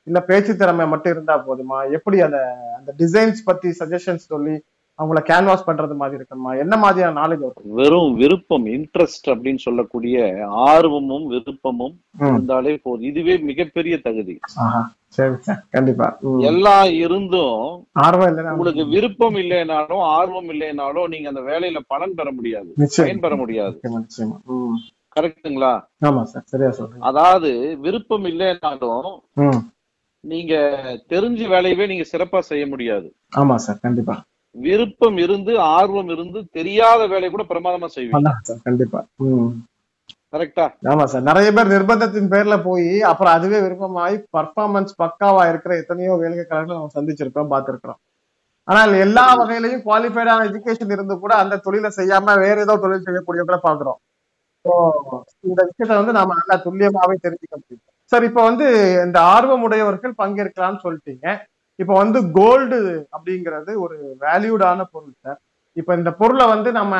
இல்ல 0.07 0.21
பேச்சு 0.21 0.57
திறமை 0.57 0.87
மட்டும் 0.87 1.13
இருந்தா 1.13 1.35
போதுமா? 1.47 1.77
எப்படி 1.91 2.19
அந்த 2.21 2.39
அந்த 2.77 2.91
டிசைன்ஸ் 2.97 3.45
பத்தி 3.45 3.69
சஜஷன்ஸ் 3.79 4.27
சொல்லி 4.33 4.55
அவங்கள 4.99 5.19
கேன்வாஸ் 5.27 5.67
பண்றது 5.67 5.95
மாதிரி 5.95 6.17
இருக்கணுமா? 6.21 6.51
என்ன 6.63 6.77
மாதிரியான 6.77 7.19
நாலேஜ் 7.19 7.43
வெறும் 7.63 8.13
விருப்பம் 8.13 8.65
இன்ட்ரெஸ்ட் 8.65 9.27
அப்படின்னு 9.27 9.61
சொல்லக்கூடிய 9.65 10.17
ஆர்வமும் 10.49 11.25
விருப்பமும் 11.31 11.95
இருந்தாலே 12.19 12.73
போதும். 12.83 13.05
இதுவே 13.11 13.37
மிகப்பெரிய 13.37 13.97
தகுதி. 14.07 14.35
சரி 15.17 15.35
சார் 15.39 15.63
கண்டிப்பா. 15.69 16.07
எல்லாம் 16.39 16.89
இருந்தும் 17.05 17.87
ஆர்வம் 17.91 18.51
உங்களுக்கு 18.51 18.85
விருப்பம் 18.85 19.35
இல்லைனாலும் 19.35 20.03
ஆர்வம் 20.17 20.49
இல்லைனாலும் 20.49 21.07
நீங்க 21.07 21.27
அந்த 21.27 21.41
வேலையில 21.41 21.79
பலன் 21.87 22.15
பெற 22.15 22.31
முடியாது. 22.31 22.69
நிச்சயம். 22.75 23.07
பயன் 23.09 23.25
பெற 23.25 23.35
முடியாது. 23.35 23.79
கரெக்ட்டுங்களா? 25.19 25.73
ஆமா 26.05 26.21
சார். 26.31 26.43
சரியா 26.45 26.69
சொல்றீங்க. 26.69 27.05
அதாவது 27.11 27.77
விருப்பம் 27.81 28.25
இல்லைனாலும். 28.25 29.09
நீங்க 30.23 30.53
தெரிஞ்ச 31.13 31.41
வேலையவே 31.53 31.85
நீங்க 31.87 32.05
சிறப்பா 32.11 32.39
செய்ய 32.49 32.63
முடியாது. 32.67 33.07
ஆமா 33.41 33.55
சார் 33.65 33.83
கண்டிப்பா. 33.85 34.15
விருப்பம் 34.55 35.17
இருந்து 35.17 35.51
ஆர்வம் 35.77 36.11
இருந்து 36.13 36.39
தெரியாத 36.57 37.01
வேலையை 37.07 37.29
கூட 37.31 37.43
பிரமாதமா 37.51 37.87
செய்வீங்க. 37.95 38.31
சார் 38.49 38.65
கண்டிப்பா. 38.67 39.01
கரெக்டா 40.33 40.65
ஆமா 40.91 41.05
சார் 41.11 41.27
நிறைய 41.29 41.49
பேர் 41.57 41.71
நிர்பந்தத்தின் 41.73 42.31
பேர்ல 42.33 42.55
போய் 42.67 42.89
அப்புறம் 43.11 43.35
அதுவே 43.37 43.59
விருப்பமாயி 43.65 44.17
பர்ஃபார்மன்ஸ் 44.37 44.99
பக்காவா 45.03 45.43
இருக்கிற 45.51 45.73
எத்தனையோ 45.81 46.15
வேலைக்காரர்கள் 46.23 46.77
நம்ம 46.79 46.93
சந்திச்சிருக்கோம் 46.97 47.51
பார்த்திருக்கிறோம். 47.53 47.99
ஆனால் 48.67 48.91
எல்லா 49.05 49.25
வகையிலையும் 49.39 49.85
குவாலிஃபைடான 49.87 50.45
எஜுகேஷன் 50.49 50.93
இருந்து 50.95 51.15
கூட 51.23 51.33
அந்த 51.43 51.61
தொழிலை 51.67 51.89
செய்யாம 51.99 52.35
வேற 52.43 52.57
ஏதோ 52.65 52.75
தொழில் 52.85 53.07
செய்யக்கூடியவங்களை 53.07 53.61
பாக்குறோம் 53.67 53.99
So, 54.65 54.73
இந்த 55.47 55.59
விஷயத்த 55.67 55.97
வந்து 55.99 56.13
நாம 56.17 56.35
நல்லா 56.39 56.55
துல்லியமாவே 56.63 57.15
தெரிஞ்சுக்க 57.25 57.55
முடியும். 57.59 57.83
சார் 58.11 58.23
இப்ப 58.23 58.43
வந்து 58.43 58.65
இந்த 59.05 59.19
ஆர்வமுடையவர்கள் 59.33 60.13
பங்கேற்கலாம்னு 60.17 60.83
சொல்லிட்டீங்க. 60.83 61.27
இப்ப 61.79 61.93
வந்து 61.93 62.31
கோல்டு 62.31 62.79
அப்படிங்கிறது 63.17 63.79
ஒரு 63.79 63.97
வேல்யூடான 64.21 64.83
பொருள் 64.91 65.13
சார். 65.21 65.39
இப்ப 65.77 65.95
இந்த 65.95 66.11
பொருளை 66.11 66.47
வந்து 66.47 66.71
நம்ம 66.71 66.93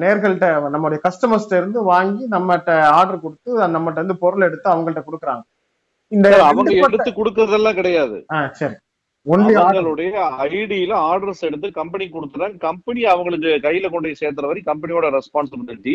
நேர்கள்ட்ட 0.00 0.48
நம்மளுடைய 0.74 0.98
கஸ்டமர்ஸ்ட 1.04 1.56
இருந்து 1.56 1.82
வாங்கி 1.82 2.28
நம்மகிட்ட 2.30 2.80
ஆர்டர் 2.90 3.20
கொடுத்து 3.20 3.58
நம்மகிட்ட 3.68 3.92
இருந்து 3.92 4.18
பொருள் 4.18 4.40
எடுத்து 4.40 4.70
அவங்கள்ட்ட 4.70 5.02
கொடுக்குறாங்க. 5.06 5.44
இந்த 6.12 6.28
அவங்க 6.44 6.70
எடுத்து 6.86 7.10
கொடுக்கறதெல்லாம் 7.10 7.74
கிடையாது. 7.74 8.16
ஆ, 8.32 8.48
சரி. 8.52 8.74
அவங்களுடைய 9.26 10.08
ஐடியில 10.48 10.92
ஆர்டர்ஸ் 11.10 11.40
எடுத்து 11.40 11.70
கம்பெனி 11.72 12.08
கொடுத்துறாங்க 12.08 12.58
கம்பெனி 12.58 13.04
அவங்களுக்கு 13.04 13.68
கையில 13.68 13.90
கொண்டு 13.90 14.14
சேர்த்துற 14.20 14.46
வரை 14.46 14.62
கம்பெனியோட 14.66 15.06
ரெஸ்பான்சிபிலிட்டி 15.10 15.94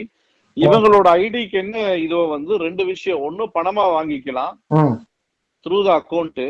இவங்களோட 0.57 1.07
ஐடிக்கு 1.23 1.57
என்ன 1.63 1.77
இதோ 2.05 2.21
வந்து 2.35 2.53
ரெண்டு 2.65 2.83
விஷயம். 2.93 3.21
ஒண்ணு 3.27 3.45
பணமா 3.57 3.85
வாங்கிக்கலாம். 3.97 4.55
த்ரூ 5.65 5.77
த 5.87 5.91
அக்கௌண்ட் 5.99 6.43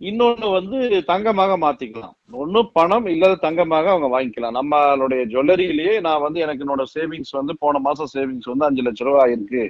இன்னொன்னு 0.00 0.48
வந்து 0.56 0.78
தங்கமாக 1.08 1.52
மாத்திக்கலாம். 1.62 2.12
ஒண்ணு 2.42 2.60
பணம் 2.76 3.06
இல்லது 3.12 3.36
தங்கமாக 3.44 3.86
அவங்க 3.92 4.08
வாங்கிக்கலாம். 4.12 4.56
நம்மளுடைய 4.58 5.22
ஜுவல்லரியிலேயே 5.32 5.94
நான் 6.06 6.24
வந்து 6.24 6.38
எனக்கு 6.44 6.64
என்னோட 6.64 6.84
சேவிங்ஸ் 6.96 7.32
வந்து 7.38 7.54
போன 7.64 7.78
மாசம் 7.86 8.10
சேவிங்ஸ் 8.12 8.50
வந்து 8.52 8.66
அஞ்சு 8.68 8.84
லட்ச 8.86 9.06
ரூபாய் 9.08 9.22
ஆயிருக்கு. 9.24 9.62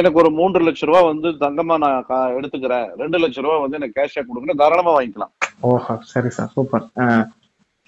எனக்கு 0.00 0.20
ஒரு 0.22 0.30
மூன்று 0.38 0.62
லட்ச 0.68 0.88
ரூபாய் 0.90 1.08
வந்து 1.10 1.30
தங்கமா 1.44 1.76
நான் 1.84 2.34
எடுத்துக்கிறேன். 2.38 2.88
ரெண்டு 3.02 3.20
லட்ச 3.24 3.44
ரூபாய் 3.46 3.62
வந்து 3.64 3.78
எனக்கு 3.80 3.98
கேஷா 4.00 4.22
கொடுக்குறேன். 4.22 4.60
தாராளமா 4.62 4.94
வாங்கிக்கலாம். 4.96 5.32
ஓஹோ 5.70 5.96
சரி 6.14 6.32
சார். 6.38 6.50
சூப்பர். 6.56 6.86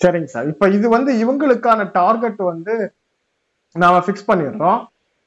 சரிங்க 0.04 0.30
சார். 0.34 0.46
இப்ப 0.52 0.68
இது 0.76 0.86
வந்து 0.96 1.12
இவங்களுக்கான 1.24 1.90
டார்கெட் 2.00 2.40
வந்து 2.52 2.76
நாம 3.82 4.00
ஃபிக்ஸ் 4.06 4.28
பண்ணிடுறோம். 4.28 4.80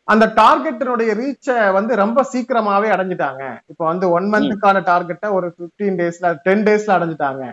அந்த 0.07 0.25
டார்கெட்டினுடைய 0.41 1.11
ரீச்சை 1.21 1.55
வந்து 1.77 1.93
ரொம்ப 2.01 2.19
சீக்கிரமாவே 2.33 2.89
அடைஞ்சிட்டாங்க. 2.95 3.43
இப்ப 3.71 3.81
வந்து 3.91 4.05
ஒன் 4.17 4.27
மந்த்துக்கான 4.33 4.81
டார்கெட்டை 4.91 5.29
ஒரு 5.37 5.47
15 5.59 5.95
டேஸ்ல 6.01 6.29
டென் 6.45 6.63
டேஸ்ல 6.67 6.95
அடைஞ்சிட்டாங்க. 6.97 7.45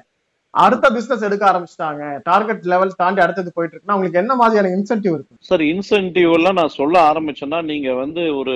அடுத்த 0.54 0.86
பிசினஸ் 0.96 1.24
எடுக்க 1.28 1.44
ஆரம்பிச்சிட்டாங்க. 1.50 2.02
டார்கெட் 2.22 2.68
லெவல் 2.72 2.98
தாண்டி 3.00 3.20
அடுத்தது 3.22 3.50
போயிட்டு 3.54 3.74
இருக்குன்னா 3.74 3.96
உங்களுக்கு 3.96 4.20
என்ன 4.22 4.34
மாதிரியான 4.40 4.70
இன்சென்டிவ் 4.76 5.16
இருக்கு 5.16 5.46
சார் 5.50 5.64
இன்சென்டிவ் 5.72 6.32
எல்லாம் 6.38 6.58
நான் 6.60 6.76
சொல்ல 6.80 6.96
ஆரம்பிச்சேன்னா 7.10 7.60
நீங்க 7.70 7.88
வந்து 8.02 8.24
ஒரு 8.36 8.54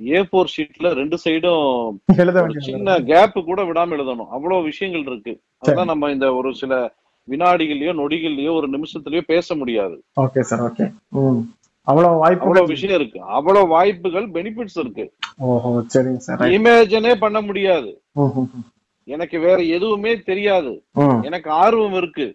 ஏ 0.00 0.18
ஃபோர் 0.28 0.52
ஷீட்ல 0.54 0.88
ரெண்டு 1.00 1.16
சைடும் 1.24 2.58
சின்ன 2.70 2.98
கேப் 3.10 3.38
கூட 3.50 3.60
விடாம 3.68 3.94
எழுதணும். 3.96 4.30
அவ்வளவு 4.36 4.68
விஷயங்கள் 4.70 5.06
இருக்கு. 5.10 5.34
அதான் 5.66 5.90
நம்ம 5.92 6.10
இந்த 6.16 6.26
ஒரு 6.34 6.50
சில 6.54 6.72
வினாடிகள்லயோ 7.32 7.92
நொடிகள்லயோ 8.00 8.52
ஒரு 8.58 8.68
நிமிஷத்துலயோ 8.74 9.22
பேச 9.32 9.56
முடியாது. 9.60 9.96
ஓகே 10.24 10.42
சார் 10.50 10.64
ஓகே 10.68 10.86
அவ்வளவு 11.86 12.16
வாய்ப்பு 12.22 12.44
அவ்வளவு 12.44 12.72
விஷயம் 12.72 12.96
இருக்கு. 12.98 13.18
அவ்வளவு 13.36 13.72
வாய்ப்புகள் 13.74 14.26
பெனிஃபிட்ஸ் 14.36 14.78
இருக்கு. 14.82 15.04
ஓஹோ 15.50 15.70
சரிங்க 15.94 16.22
சார் 16.26 16.54
இமேஜனே 16.56 17.12
பண்ண 17.24 17.38
முடியாது. 17.48 17.90
எனக்கு 19.08 19.36
வேற 19.44 19.58
எதுவுமே 19.76 20.12
தெரியாது. 20.30 20.72
எனக்கு 21.28 21.48
ஆர்வம் 21.62 21.96
இருக்கு. 22.00 22.26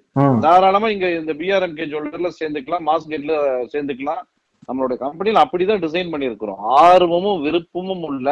தாராளமா 0.46 0.88
இங்க 0.94 1.08
இந்த 1.20 1.34
பிஆர்எம்கே 1.42 1.86
ஜுவல்லர்ல 1.92 2.32
சேர்ந்துக்கலாம் 2.40 2.88
மாஸ்கெட்ல 2.90 3.34
சேர்ந்துக்கலாம். 3.74 4.24
நம்மளோட 4.70 4.94
கம்பெனில 5.04 5.44
அப்படிதான் 5.46 5.84
டிசைன் 5.86 6.12
பண்ணியிருக்கிறோம். 6.14 6.60
ஆர்வமும் 6.84 7.44
விருப்பமும் 7.46 8.04
உள்ள. 8.10 8.28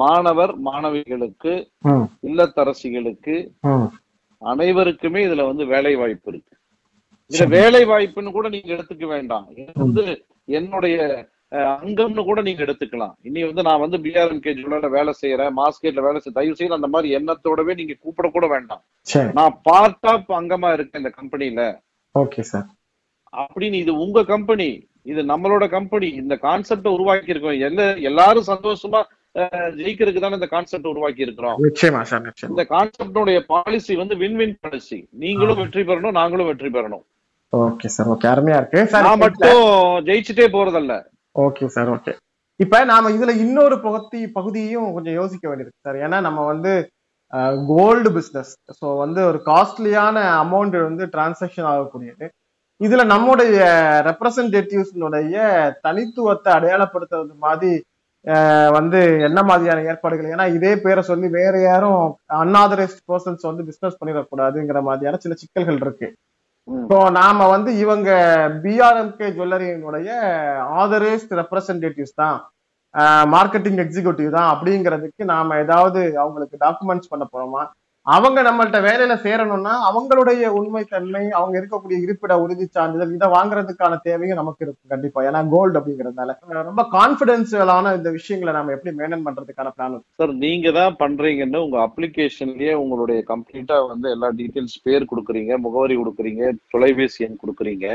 மாணவர் 0.00 0.52
மாணவிகளுக்கு 0.66 1.52
இல்லத்தரசிகளுக்கு 2.28 3.34
அனைவருக்குமே 4.50 5.20
இதுல 5.26 5.42
வந்து 5.50 5.64
வேலை 5.74 5.92
வாய்ப்பு 6.00 6.30
இருக்கு. 6.32 6.54
இதுல 7.30 7.44
வேலை 7.58 7.82
வாய்ப்புன்னு 7.90 8.36
கூட 8.38 8.48
நீங்க 8.54 8.70
எடுத்துக்க 8.76 9.06
வேண்டாம். 9.14 9.46
இது 9.60 9.72
வந்து 9.84 10.04
என்னுடைய 10.58 10.96
அங்கம்னு 11.84 12.22
கூட 12.28 12.40
நீங்க 12.46 12.62
எடுத்துக்கலாம். 12.66 13.14
இனி 13.28 13.40
வந்து 13.48 13.62
நான் 13.68 13.82
வந்து 13.84 13.98
பிஆர்எம்கே 14.04 14.52
ஜுவல்லர்ல 14.58 14.88
வேலை 14.96 15.12
செய்யறேன் 15.22 15.52
மாஸ்கெட்ல 15.58 16.04
வேலை 16.06 16.18
செய்ய 16.20 16.34
தயவு 16.38 16.58
செய்து 16.60 16.78
அந்த 16.78 16.88
மாதிரி 16.94 17.08
எண்ணத்தோடவே 17.18 17.72
நீங்க 17.80 17.94
கூப்பிட 18.04 18.28
கூட 18.36 18.46
வேண்டாம். 18.54 18.82
நான் 19.38 19.58
பார்ட் 19.68 20.08
ஆஃப் 20.12 20.30
அங்கமா 20.38 20.70
இருக்கேன் 20.76 21.02
இந்த 21.02 21.12
கம்பெனில 21.18 21.66
ஓகே 22.14 22.44
சார். 22.52 22.68
அப்படின்னு 23.42 23.76
இது 23.84 23.92
உங்க 24.04 24.24
கம்பெனி 24.32 24.70
இது 25.10 25.20
நம்மளோட 25.32 25.64
கம்பெனி 25.76 26.08
இந்த 26.22 26.34
கான்செப்ட 26.46 26.88
உருவாக்கி 26.96 27.32
இருக்கோம் 27.32 27.62
எல்லா 27.68 27.86
எல்லாரும் 28.10 28.50
சந்தோஷமா 28.52 29.00
ஜெயிக்கிறதுக்கு 29.78 30.22
தானே 30.24 30.38
இந்த 30.38 30.48
கான்செப்ட் 30.54 30.90
உருவாக்கி 30.92 31.26
இருக்கிறோம் 31.26 31.58
நிச்சயமா 31.66 32.00
சார் 32.10 32.24
நிச்சயமா. 32.28 32.52
இந்த 32.54 32.64
கான்செப்டோடைய 32.72 33.38
பாலிசி 33.52 33.92
வந்து 34.00 34.14
வின் 34.22 34.36
வின் 34.40 34.58
பாலிசி 34.64 34.98
நீங்களும் 35.22 35.60
வெற்றி 35.62 35.82
பெறணும் 35.90 36.18
நாங்களும் 36.20 36.48
வெற்றி 36.50 36.70
பெறணும். 36.76 37.04
Okay 37.52 37.88
sir 37.94 38.10
okay. 38.14 38.26
அருமையா 38.32 38.58
இருக்கு. 38.60 38.80
சார் 38.92 39.06
நான் 39.06 39.22
மட்டும் 39.24 39.62
ஜெயிச்சுட்டே 40.08 40.46
போறதல்ல. 40.56 40.92
Okay 41.36 41.66
sir 41.76 41.90
okay. 41.96 42.12
இப்ப 42.60 42.80
நாம 42.90 43.10
இதுல 43.16 43.32
இன்னொரு 43.44 43.76
பகுதி 43.86 44.20
பகுதியும் 44.36 44.90
கொஞ்சம் 44.96 45.16
யோசிக்க 45.20 45.44
வேண்டியிருக்கு 45.50 45.86
சார். 45.86 45.98
ஏன்னா 46.06 46.18
நம்ம 46.26 46.40
வந்து 46.52 46.72
கோல்டு 47.70 48.08
பிசினஸ் 48.16 48.52
ஸோ 48.78 48.86
வந்து 49.02 49.20
ஒரு 49.30 49.38
காஸ்ட்லியான 49.48 50.16
அமௌண்ட் 50.42 50.76
வந்து 50.88 51.04
டிரான்சாக்ஷன் 51.14 51.68
ஆகக்கூடியது. 51.72 52.26
இதுல 52.80 53.02
நம்முடைய 53.14 53.56
ரெப்ரசன்டேட்டிவ்ஸ்னுடைய 54.08 55.34
தனித்துவத்தை 55.86 56.50
அடையாளப்படுத்துறது 56.58 57.34
மாதிரி 57.46 57.72
வந்து 58.76 58.98
என்ன 59.28 59.40
மாதிரியான 59.48 59.84
ஏற்பாடுகள்? 59.92 60.32
ஏன்னா 60.34 60.46
இதே 60.56 60.72
பேரை 60.84 61.02
சொல்லி 61.08 61.28
வேற 61.38 61.54
யாரும் 61.62 62.02
அன்ஆதரைஸ்ட் 62.42 63.02
பர்சன்ஸ் 63.10 63.48
வந்து 63.50 63.66
பிசினஸ் 63.70 63.98
பண்ணிடக்கூடாதுங்கிற 64.00 64.80
மாதிரியான 64.88 65.20
சில 65.24 65.34
சிக்கல்கள் 65.40 65.80
இருக்கு. 65.84 66.08
ஸோ 66.90 66.96
நாம 67.18 67.46
வந்து 67.54 67.70
இவங்க 67.84 68.10
பிஆர்எம்கே 68.64 69.28
ஜுவல்லரியினுடைய 69.36 70.10
ஆதரைஸ்ட் 70.82 71.32
ரெப்ரசன்டேட்டிவ்ஸ் 71.40 72.20
தான். 72.22 72.38
மார்க்கெட்டிங் 73.34 73.80
எக்ஸிக்யூட்டிவ் 73.84 74.30
தான். 74.36 74.48
அப்படிங்கிறதுக்கு 74.54 75.22
நாம 75.34 75.58
ஏதாவது 75.64 76.00
அவங்களுக்கு 76.24 76.56
டாக்குமெண்ட்ஸ் 76.64 77.12
பண்ண 77.12 77.24
போறோமா? 77.32 77.62
அவங்க 78.06 78.38
நம்மள்ட்ட 78.46 78.78
வேலையில 78.86 79.14
சேரணும்னா 79.24 79.72
அவங்களுடைய 79.88 80.46
உண்மை 80.58 80.80
தன்மை 80.92 81.22
அவங்க 81.38 81.54
இருக்கக்கூடிய 81.60 81.96
இருப்பிட 82.04 82.32
உறுதி 82.44 82.64
சான்றிதழ் 82.76 83.12
இதை 83.16 83.28
வாங்குறதுக்கான 83.34 83.98
தேவையும் 84.06 84.40
நமக்கு 84.40 84.64
இருக்கும் 84.64 84.92
கண்டிப்பா. 84.94 85.20
ஏன்னா 85.28 85.40
கோல்டு 85.52 85.78
அப்படிங்கறதுனால. 85.80 86.34
ரொம்ப 86.70 86.84
கான்பிடென்சியலான 86.96 87.92
இந்த 87.98 88.10
விஷயங்களை 88.18 88.54
நாம 88.56 88.72
எப்படி 88.76 88.94
மெயின்டைன் 89.00 89.26
பண்றதுக்கான 89.26 89.72
பிளான் 89.76 89.94
சார் 90.22 90.32
நீங்க 90.44 90.72
தான் 90.78 90.96
பண்றீங்கன்னு 91.02 91.62
உங்க 91.66 91.78
அப்ளிகேஷன்லயே 91.86 92.74
உங்களுடைய 92.82 93.20
கம்ப்ளீட்டா 93.32 93.78
வந்து 93.92 94.08
எல்லா 94.16 94.30
டீடைல்ஸ் 94.40 94.82
பேர் 94.88 95.10
கொடுக்குறீங்க 95.12 95.60
முகவரி 95.66 95.96
கொடுக்குறீங்க 96.00 96.50
தொலைபேசி 96.74 97.24
எண் 97.28 97.40
கொடுக்குறீங்க. 97.44 97.86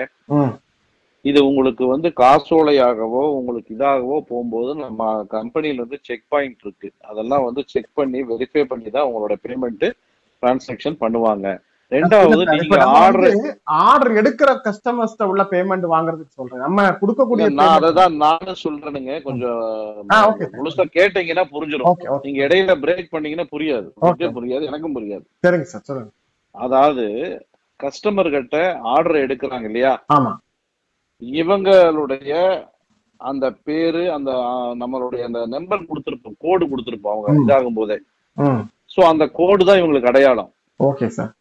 இது 1.26 1.40
உங்களுக்கு 1.46 1.86
வந்து 1.92 2.10
காசோலையாகவோ 2.24 3.22
உங்களுக்கு 3.38 3.76
இதாகவோ 3.76 4.18
போகும்போது 4.32 4.76
நம்ம 4.84 5.08
கம்பெனில 5.36 5.80
இருந்து 5.82 6.00
செக் 6.08 6.28
பாயிண்ட் 6.34 6.62
இருக்கு. 6.66 6.90
அதெல்லாம் 7.10 7.46
வந்து 7.48 7.64
செக் 7.74 7.96
பண்ணி 8.00 8.20
வெரிஃபை 8.32 8.64
பண்ணி 8.74 8.90
தான் 8.90 9.08
உங்களோட 9.10 9.36
பேமெண்ட் 9.46 9.88
டிரான்சாக்ஷன் 10.44 11.02
பண்ணுவாங்க. 11.04 11.48
ரெண்டாவது 11.92 12.46
நீங்க 12.54 12.78
ஆர்டர் 13.02 13.36
ஆர்டர் 13.66 14.18
எடுக்கிற 14.22 14.50
கஸ்டமர்ஸ்ட 14.66 15.28
உள்ள 15.32 15.44
பேமெண்ட் 15.52 15.86
வாங்குறதுக்கு 15.94 16.38
சொல்றேன். 16.40 16.64
நம்ம 16.66 16.88
கொடுக்கக்கூடிய 17.02 17.46
நான் 17.60 17.76
அததான் 17.78 18.18
நானும் 18.24 18.62
சொல்றேனுங்க. 18.64 19.14
கொஞ்சம். 19.28 19.62
முழுசா 20.58 20.86
கேட்டீங்கன்னா 20.98 21.46
புரிஞ்சிடும் 21.54 22.26
நீங்க 22.26 22.42
இடையில 22.48 22.76
பிரேக் 22.84 23.14
பண்ணீங்கன்னா 23.14 23.48
புரியாது. 23.54 23.88
புரியாது 24.40 24.70
எனக்கும் 24.72 24.98
புரியாது. 24.98 25.26
சரிங்க 25.46 25.70
சார் 25.74 25.88
சொல்லுங்க. 25.90 26.12
அதாவது 26.66 27.06
கஸ்டமர் 27.80 28.36
கிட்ட 28.36 28.58
ஆர்டர் 28.96 29.24
எடுக்கிறாங்க 29.26 29.64
இல்லையா? 29.64 29.94
ஆமா. 30.18 30.34
இவங்களுடைய 31.22 32.34
அந்த 33.22 33.46
பேரு 33.68 34.04
அந்த 34.18 34.32
நம்மளுடைய 34.82 35.22
அந்த 35.30 35.42
நம்பர் 35.56 35.90
கொடுத்திருப்போம் 35.90 36.38
கோடு 36.46 36.64
கொடுத்திருப்போம் 36.72 37.14
அவங்க. 37.14 37.44
இதாகும் 37.44 37.78
போதே 37.80 37.98
சோ 38.94 39.00
அந்த 39.12 39.24
கோடு 39.40 39.62
தான் 39.70 39.80
இவங்களுக்கு 39.82 40.12
அடையாளம். 40.12 40.50
ஓகே 40.80 41.08
சார் 41.18 41.32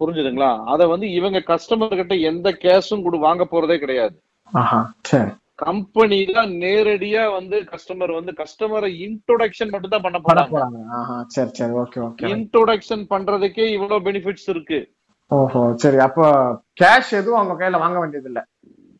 புரிஞ்சுதுங்களா? 0.00 0.50
அத 0.72 0.80
வந்து 0.92 1.06
இவங்க 1.18 1.38
கஸ்டமர் 1.52 1.98
கிட்ட 2.00 2.16
எந்த 2.30 2.48
கேஷும் 2.64 3.04
கொடு 3.04 3.18
வாங்க 3.26 3.44
போறதே 3.52 3.76
கிடையாது. 3.84 4.16
கம்பெனி 5.62 6.18
தான் 6.36 6.50
நேரடியா 6.64 7.22
வந்து 7.38 7.56
கஸ்டமர் 7.70 8.12
வந்து 8.18 8.32
கஸ்டமரை 8.40 8.90
இன்ட்ரோடக்ஷன் 9.06 9.72
மட்டும் 9.72 9.94
தான் 9.94 10.04
பண்ண 10.04 10.18
போறாங்க. 10.26 10.52
போறாங்க. 10.54 10.78
ஆஹா 10.98 11.16
சரி 11.36 11.52
சரி 11.58 11.74
ஓகே 11.82 12.00
ஓகே 12.08 12.30
இன்ட்ரோடக்ஷன் 12.34 13.02
பண்றதுக்கே 13.12 13.66
இவ்வளவு 13.76 14.06
பெனிஃபிட்ஸ் 14.08 14.48
இருக்கு. 14.54 14.78
ஓஹோ 15.30 15.62
சரி. 15.82 15.98
அப்போ 16.06 16.26
கேஷ் 16.82 17.10
எதுவும் 17.20 17.40
அவங்க 17.40 17.56
கையில 17.62 17.80
வாங்க 17.84 17.98
வேண்டியது 18.02 18.30
இல்ல 18.32 18.42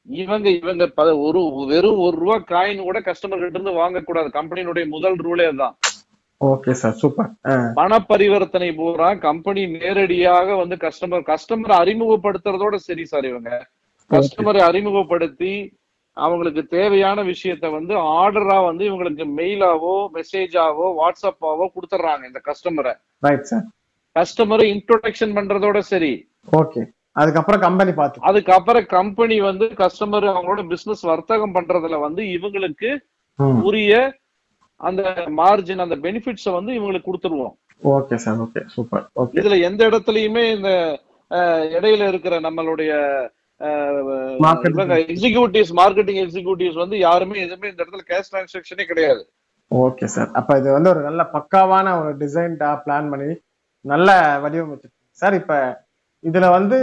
இவங்க 0.09 0.49
இவங்க 0.59 0.85
ஒரு 1.27 1.41
வெறும் 1.71 2.00
ஒரு 2.05 2.17
ரூபா 2.17 2.37
காயின் 2.50 2.87
கூட 2.87 2.99
கஸ்டமர் 3.09 3.41
கிட்ட 3.41 3.59
இருந்து 3.59 3.81
வாங்கக்கூடாது. 3.83 4.29
கம்பெனியுடைய 4.38 4.87
முதல் 4.88 5.19
ரூலே 5.27 5.49
தான் 5.57 5.75
ஓகே 6.41 6.73
சார் 6.73 6.97
சூப்பர் 7.00 7.31
பண 7.79 7.93
பரிவர்த்தனை 8.11 8.69
பூரா 8.77 9.09
கம்பெனி 9.23 9.62
நேரடியாக 9.75 10.57
வந்து 10.57 10.77
கஸ்டமர் 10.85 11.25
கஸ்டமர் 11.31 11.75
அறிமுகப்படுத்துறதோட 11.81 12.77
சரி 12.85 13.05
சார் 13.05 13.27
இவங்க. 13.31 13.50
கஸ்டமரை 14.11 14.61
அறிமுகப்படுத்தி 14.69 15.53
அவங்களுக்கு 16.17 16.62
தேவையான 16.69 17.19
விஷயத்த 17.25 17.67
வந்து 17.71 17.95
ஆர்டரா 18.21 18.59
வந்து 18.69 18.85
இவங்களுக்கு 18.88 19.25
மெயிலாவோ 19.38 19.97
மெசேஜாவோ 20.15 20.87
வாட்ஸ்அப்பாவோ 21.00 21.67
கொடுத்துட்றாங்க 21.75 22.25
இந்த 22.25 22.41
கஸ்டமரை 22.49 22.95
கஸ்டமரை 24.17 24.67
இன்ட்ரோடக்ஷன் 24.75 25.35
பண்றதோட 25.37 25.79
சரி. 25.93 26.12
ஓகே 26.61 26.81
அதுக்கப்புறம் 27.21 27.63
கம்பெனி 27.67 27.93
பார்த்து. 28.01 28.25
அதுக்கப்புறம் 28.31 28.87
கம்பெனி 28.97 29.37
வந்து 29.49 29.67
கஸ்டமர் 29.83 30.27
அவங்களோட 30.33 30.63
பிசினஸ் 30.73 31.05
வர்த்தகம் 31.11 31.55
பண்றதுல 31.57 31.99
வந்து 32.07 32.25
இவங்களுக்கு 32.37 32.91
உரிய 33.69 33.95
அந்த 34.81 35.03
மார்ஜின் 35.41 35.85
அந்த 35.85 35.97
பெனிஃபிட்ஸ 36.05 36.53
வந்து 36.59 36.73
இவங்களுக்கு 36.79 37.09
கொடுத்துருவோம். 37.09 37.55
Okay 37.97 38.17
sir 38.25 38.39
okay 38.45 38.61
super 38.75 39.05
okay 39.23 39.37
இதுல 39.41 39.57
எந்த 39.69 39.81
இடத்துலயுமே 39.91 40.45
இந்த 40.57 40.71
இடையில 41.77 42.07
இருக்கிற 42.13 42.35
நம்மளுடைய 42.47 42.93
எக்ஸிகியூட்டிவ்ஸ் 45.13 45.73
மார்க்கெட்டிங் 45.81 46.21
எக்ஸிகியூட்டிவ்ஸ் 46.25 46.81
வந்து 46.83 46.97
யாருமே 47.07 47.37
எதுவுமே 47.47 47.71
இந்த 47.71 47.81
இடத்துல 47.83 48.05
கேஷ் 48.11 48.31
டிரான்சாக்ஷனே 48.33 48.85
கிடையாது. 48.91 49.23
ஓகே 49.71 50.07
சார் 50.15 50.31
அப்ப 50.41 50.59
இது 50.61 50.69
வந்து 50.77 50.93
ஒரு 50.93 51.01
நல்ல 51.09 51.23
பக்காவான 51.35 51.95
ஒரு 52.01 52.11
டிசைன்டா 52.23 52.71
பிளான் 52.85 53.11
பண்ணி 53.13 53.31
நல்ல 53.85 54.11
வடிவமைச்சிருக்கீங்க. 54.45 55.11
சார் 55.23 55.37
இப்ப 55.41 55.55
இதுல 56.25 56.47
வந்து 56.51 56.77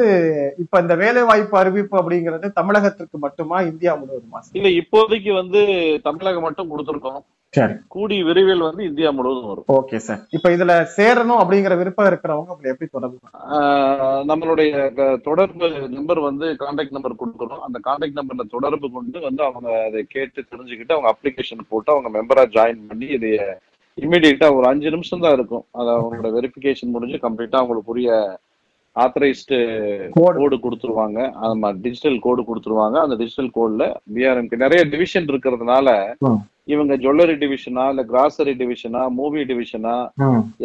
இப்ப 0.57 0.79
இந்த 0.81 0.95
வேலை 0.95 1.21
வாய்ப்பு 1.23 1.55
அறிவிப்பு 1.61 1.95
அப்படிங்கிறது 2.01 2.47
தமிழகத்திற்கு 2.59 3.17
மட்டுமா 3.23 3.57
இந்தியா 3.61 3.93
முழுவதுமா? 4.01 4.39
இல்ல 4.59 4.67
இப்போதைக்கு 4.81 5.31
வந்து 5.33 5.61
தமிழகம் 6.03 6.45
மட்டும் 6.47 6.71
கொடுத்துருக்கோம். 6.71 7.23
சரி. 7.53 7.73
கூடி 7.87 8.15
விரைவில் 8.23 8.63
வந்து 8.67 8.83
இந்தியா 8.83 9.09
முழுவதும் 9.11 9.49
வரும். 9.49 9.67
Okay 9.75 9.97
sir. 9.97 10.21
இப்ப 10.31 10.49
இதுல 10.55 10.73
சேரணும் 10.95 11.41
அப்படிங்கிற 11.41 11.73
விருப்பம் 11.81 12.09
இருக்கிறவங்க 12.09 12.53
அப்படி 12.53 12.71
எப்படி 12.71 12.89
தொடர்பு 12.89 13.17
நம்மளுடைய 14.31 14.71
தொடர்பு 15.27 15.67
நம்பர் 15.97 16.21
வந்து 16.29 16.47
கான்டாக்ட் 16.63 16.95
நம்பர் 16.97 17.19
கொடுக்குறோம் 17.21 17.63
அந்த 17.67 17.79
கான்டாக்ட் 17.87 18.19
நம்பர்ல 18.19 18.45
தொடர்பு 18.55 18.89
கொண்டு 18.97 19.19
வந்து 19.19 19.43
அவங்க 19.43 19.69
அதை 19.87 20.01
கேட்டு 20.15 20.39
தெரிஞ்சுக்கிட்டு 20.51 20.95
அவங்க 20.97 21.11
அப்ளிகேஷன் 21.13 21.69
போட்டு 21.69 21.93
அவங்க 21.95 22.11
மெம்பரா 22.17 22.45
ஜாயின் 22.57 22.83
பண்ணி 22.89 23.09
இதைய 23.17 23.39
இமீடியட்டா 23.97 24.47
ஒரு 24.57 24.65
அஞ்சு 24.67 24.89
நிமிஷம் 24.89 25.23
தான் 25.25 25.35
இருக்கும். 25.37 25.65
அது 25.71 25.89
அவங்களோட 25.91 26.29
வெரிஃபிகேஷன் 26.37 26.95
முடிஞ்சு 26.95 27.19
கம்ப்ளீட்டா 27.25 27.59
அவங்களுக்கு 27.61 27.93
உரிய 27.93 28.09
ஆத்தரைஸ்டு. 29.03 29.57
கோடு 30.17 30.57
கொடுத்துருவாங்க 30.65 31.19
ஆமா 31.47 31.69
டிஜிட்டல் 31.85 32.19
கோடு 32.25 32.41
கொடுத்துருவாங்க 32.49 32.97
அந்த 33.05 33.15
டிஜிட்டல் 33.21 33.51
கோட்ல 33.57 33.85
பிஆர்எம்க்கு 34.15 34.63
நிறைய 34.65 34.83
டிவிஷன் 34.93 35.29
இருக்கிறதுனால. 35.31 35.89
இவங்க 36.67 36.93
ஜுவல்லரி 37.01 37.35
டிவிஷனா 37.41 37.83
இல்ல 37.91 38.03
கிராசரி 38.11 38.53
டிவிஷனா 38.61 39.01
மூவி 39.17 39.41
டிவிஷனா. 39.49 39.95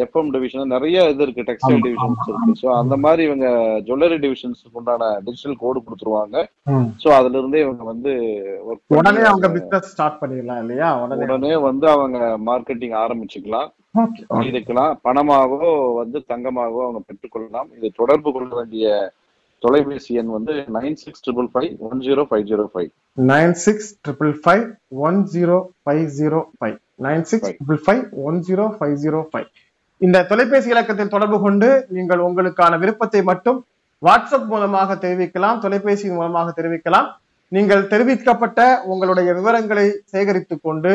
எஃப்எம் 0.04 0.30
டிவிஷன் 0.34 0.72
நிறைய 0.74 1.02
இது 1.12 1.22
இருக்கு 1.26 1.46
டெக்ஸ்டைல் 1.48 1.82
டிவிஷன்ஸ் 1.86 2.28
இருக்கு. 2.30 2.52
ஸோ 2.62 2.68
அந்த 2.80 2.96
மாதிரி 3.04 3.22
இவங்க 3.28 3.48
ஜுவல்லரி 3.88 4.18
டிவிஷன்ஸ்க்கு 4.24 4.80
உண்டான 4.80 5.10
டிஜிட்டல் 5.26 5.58
கோடு 5.62 5.84
கொடுத்துருவாங்க. 5.86 6.36
ஸோ 7.02 7.08
அதுல 7.18 7.38
இருந்தே 7.40 7.64
இவங்க 7.66 7.84
வந்து 7.92 8.12
உடனே 8.98 9.24
அவங்க 9.32 9.48
பிசினஸ் 9.56 9.90
ஸ்டார்ட் 9.92 10.20
பண்ணிடலாம் 10.22 10.62
இல்லையா? 10.64 10.88
உடனே. 11.04 11.52
வந்து 11.68 11.86
அவங்க 11.96 12.18
மார்க்கெட்டிங் 12.50 12.96
ஆரம்பிச்சுக்கலாம். 13.04 13.68
இதுக்கெல்லாம் 14.48 14.92
பணமாகவோ 15.06 15.70
வந்து 16.02 16.18
தங்கமாகவோ 16.32 16.82
அவங்க 16.86 17.00
பெற்றுக்கொள்ளலாம். 17.08 17.70
இது 17.78 17.88
தொடர்பு 18.00 18.28
கொள்ள 18.34 18.50
வேண்டிய 18.58 18.86
தொலைபேசி 19.62 20.12
எண் 20.20 20.30
வந்து 20.36 20.52
nine 20.76 20.98
six 21.02 21.22
triple 21.24 21.48
five 21.54 21.72
one 21.88 22.00
zero 22.06 22.22
five 22.28 22.44
zero 22.50 22.64
five 22.74 22.90
nine 23.32 23.56
six 23.64 23.88
triple 24.06 24.34
five 24.44 24.64
one 25.08 25.18
zero 25.34 25.56
five 25.84 26.04
zero 26.18 26.40
five 26.58 26.76
nine 27.06 27.24
six 27.30 27.50
triple 27.58 27.82
five 27.86 28.04
one 28.28 28.38
zero 28.48 28.66
five 28.78 28.94
zero 29.04 29.20
five 29.32 29.48
இந்த 30.00 30.18
தொலைபேசி 30.30 30.70
இலக்கத்தில் 30.74 31.14
தொடர்பு 31.14 31.38
கொண்டு 31.46 31.68
நீங்கள் 31.96 32.24
உங்களுக்கான 32.28 32.78
விருப்பத்தை 32.84 33.20
மட்டும் 33.30 33.58
வாட்ஸ்அப் 34.02 34.46
மூலமாக 34.52 34.94
தெரிவிக்கலாம் 35.02 35.58
தொலைபேசி 35.64 36.06
மூலமாக 36.18 36.52
தெரிவிக்கலாம். 36.58 37.08
நீங்கள் 37.52 37.82
தெரிவிக்கப்பட்ட 37.92 38.60
உங்களுடைய 38.92 39.30
விவரங்களை 39.38 39.84
சேகரித்துக் 40.12 40.64
கொண்டு 40.66 40.92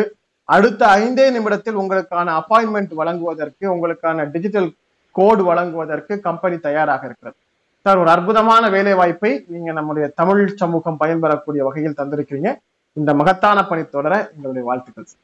அடுத்த 0.56 0.82
ஐந்தே 1.04 1.26
நிமிடத்தில் 1.36 1.80
உங்களுக்கான 1.82 2.34
அப்பாயின்மெண்ட் 2.40 2.94
வழங்குவதற்கு 3.00 3.66
உங்களுக்கான 3.74 4.26
டிஜிட்டல் 4.36 4.70
கோடு 5.16 5.44
வழங்குவதற்கு 5.50 6.14
கம்பெனி 6.28 6.58
தயாராக 6.68 7.02
இருக்கிறது. 7.10 7.38
சார் 7.86 8.00
ஒரு 8.04 8.10
அற்புதமான 8.14 8.64
வேலை 8.76 8.94
வாய்ப்பை 9.00 9.32
நீங்க 9.54 9.72
நம்முடைய 9.78 10.06
தமிழ் 10.20 10.44
சமூகம் 10.62 10.98
பயன்பெறக்கூடிய 11.02 11.62
வகையில் 11.68 11.98
தந்திருக்கிறீங்க. 12.00 12.52
இந்த 13.00 13.12
மகத்தான 13.20 13.60
பணி 13.72 13.84
தொடர 13.96 14.14
எங்களுடைய 14.36 14.64
வாழ்த்துக்கள் 14.70 15.08
சார். 15.10 15.22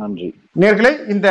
நன்றி. 0.00 0.28
நேர்களே 0.62 0.92
இந்த 1.14 1.28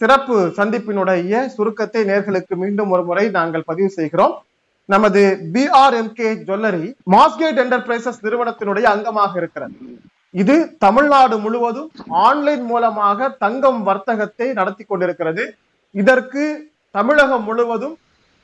சிறப்பு 0.00 0.36
சந்திப்பினுடைய 0.56 1.42
சுருக்கத்தை 1.54 2.00
நேர்களுக்கு 2.10 2.54
மீண்டும் 2.62 2.90
ஒரு 2.94 3.02
முறை 3.10 3.24
நாங்கள் 3.36 3.68
பதிவு 3.70 3.90
செய்கிறோம். 3.98 4.34
நமது 4.94 5.22
பிஆர்எம்கே 5.54 6.30
ஜுவல்லரி 6.48 6.88
மாஸ்கேட் 7.14 7.60
என்டர்பிரைசஸ் 7.64 8.20
நிறுவனத்தினுடைய 8.26 8.86
அங்கமாக 8.94 9.32
இருக்கிறது. 9.42 9.76
இது 10.42 10.56
தமிழ்நாடு 10.86 11.38
முழுவதும் 11.44 11.88
ஆன்லைன் 12.26 12.64
மூலமாக 12.72 13.28
தங்கம் 13.44 13.80
வர்த்தகத்தை 13.90 14.48
நடத்தி 14.58 14.84
கொண்டிருக்கிறது. 14.84 15.44
இதற்கு 16.02 16.44
தமிழகம் 16.98 17.46
முழுவதும் 17.48 17.96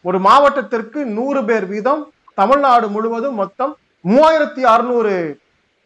ஒரு 0.05 0.19
மாவட்டத்திற்கு 0.27 1.01
நூறு 1.17 1.41
பேர் 1.49 1.67
வீதம் 1.73 2.03
தமிழ்நாடு 2.41 2.87
முழுவதும் 2.95 3.39
மொத்தம் 3.43 3.73
மூவாயிரத்தி 4.05 4.63
அறுநூறு 4.75 5.13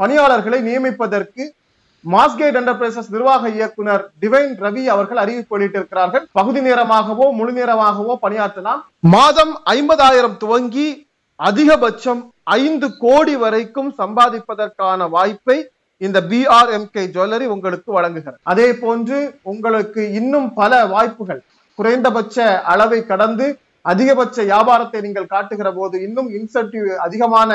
பணியாளர்களை 0.01 0.59
நியமிப்பதற்கு 0.69 1.45
மாஸ்கேட் 2.05 2.57
என்டர்பிரைசஸ் 2.61 3.11
நிர்வாக 3.15 3.49
இயக்குனர் 3.57 4.03
டிவைன் 4.23 4.53
ரவி 4.65 4.83
அவர்கள் 4.95 5.21
அறிவிப்பு 5.23 5.55
வெளியிட்டிருக்கிறார்கள். 5.55 6.25
பகுதி 6.39 6.61
நேரமாகவோ 6.67 7.27
முழு 7.39 7.53
நேரமாகவோ 7.59 8.15
பணியாற்றலாம் 8.25 8.81
மாதம் 9.15 9.53
ஐம்பதாயிரம் 9.77 10.37
துவங்கி 10.43 10.89
அதிகபட்சம் 11.41 12.23
ஐந்து 12.61 12.89
கோடி 13.05 13.35
வரைக்கும் 13.45 13.91
சம்பாதிப்பதற்கான 14.01 15.09
வாய்ப்பை 15.17 15.59
இந்த 16.01 16.19
பிஆர்எம்கே 16.31 17.03
ஜுவல்லரி 17.15 17.47
உங்களுக்கு 17.55 17.91
வழங்குகிறது. 17.99 18.41
அதே 18.53 18.69
போன்று 18.83 19.19
உங்களுக்கு 19.53 20.03
இன்னும் 20.21 20.49
பல 20.61 20.73
வாய்ப்புகள். 20.95 21.43
குறைந்தபட்ச 21.79 22.37
அளவை 22.73 23.01
கடந்து 23.13 23.47
அதிகபட்ச 23.93 24.39
வியாபாரத்தை 24.51 25.01
நீங்கள் 25.07 25.33
காட்டுகிற 25.35 25.69
போது 25.79 25.97
இன்னும் 26.07 26.31
இன்சென்டிவ் 26.39 26.89
அதிகமான 27.07 27.51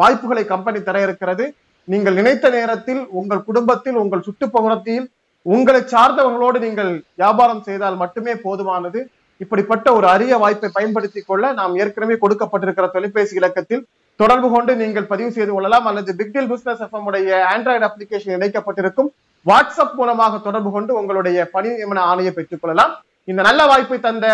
வாய்ப்புகளை 0.00 0.44
கம்பெனி 0.52 0.80
தர 0.82 0.96
இருக்கிறது. 1.06 1.44
நீங்கள் 1.92 2.18
நினைத்த 2.18 2.46
நேரத்தில் 2.56 3.00
உங்கள் 3.20 3.46
குடும்பத்தில் 3.48 3.96
உங்கள் 4.02 4.26
சுற்றுப்புறத்தில் 4.26 5.06
உங்களை 5.46 5.80
சார்ந்தவர்களோடு 5.92 6.58
நீங்கள் 6.66 6.90
வியாபாரம் 7.14 7.62
செய்தால் 7.68 7.96
மட்டுமே 8.02 8.32
போதுமானது. 8.44 9.00
இப்படிப்பட்ட 9.44 9.86
ஒரு 9.98 10.06
அரிய 10.14 10.34
வாய்ப்பை 10.36 10.70
பயன்படுத்திக் 10.72 11.28
கொள்ள 11.30 11.52
நாம் 11.60 11.76
ஏற்கனவே 11.82 12.16
கொடுக்கப்பட்டிருக்கிற 12.24 12.86
தொலைபேசி 12.96 13.34
இலக்கத்தில் 13.40 13.86
தொடர்பு 14.20 14.48
கொண்டு 14.50 14.72
நீங்கள் 14.82 15.10
பதிவு 15.12 15.30
செய்து 15.36 15.52
கொள்ளலாம். 15.52 15.86
அல்லது 15.90 16.10
பிக்டில் 16.18 16.48
பிசினஸ் 16.52 16.82
எஃப்எம் 16.86 17.06
உடைய 17.10 17.38
ஆண்ட்ராய்டு 17.52 17.86
அப்ளிகேஷன் 17.88 18.36
இணைக்கப்பட்டிருக்கும். 18.38 19.10
வாட்ஸ்அப் 19.46 19.94
மூலமாக 20.00 20.40
தொடர்பு 20.46 20.70
கொண்டு 20.70 20.92
உங்களுடைய 21.00 21.48
பணி 21.54 21.68
நியமன 21.68 22.00
ஆணையை 22.12 22.32
பெற்றுக் 22.38 22.62
கொள்ளலாம். 22.62 22.92
இந்த 23.30 23.40
நல்ல 23.48 23.60
வாய்ப்பை 23.70 24.00
தந்த 24.00 24.26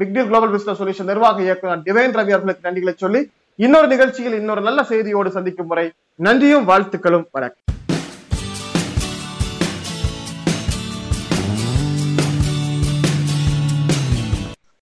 பிக்டில் 0.00 0.28
குளோபல் 0.30 0.52
பிசினஸ் 0.54 0.80
சொல்யூஷன் 0.80 1.08
நிர்வாக 1.10 1.42
இயக்குனர் 1.46 1.84
டிவைன் 1.86 2.14
ரவி 2.18 2.32
அவர்களுக்கு 2.34 2.66
நன்றிகளை 2.66 2.94
சொல்லி 3.04 3.20
இன்னொரு 3.58 3.88
நிகழ்ச்சியில் 3.92 4.36
இன்னொரு 4.40 4.62
நல்ல 4.68 4.80
செய்தியோடு 4.90 5.30
சந்திக்கும் 5.36 5.70
முறை 5.70 5.86
நன்றியும் 6.26 6.68
வாழ்த்துக்களும் 6.70 7.26
வணக்கம். 7.36 7.67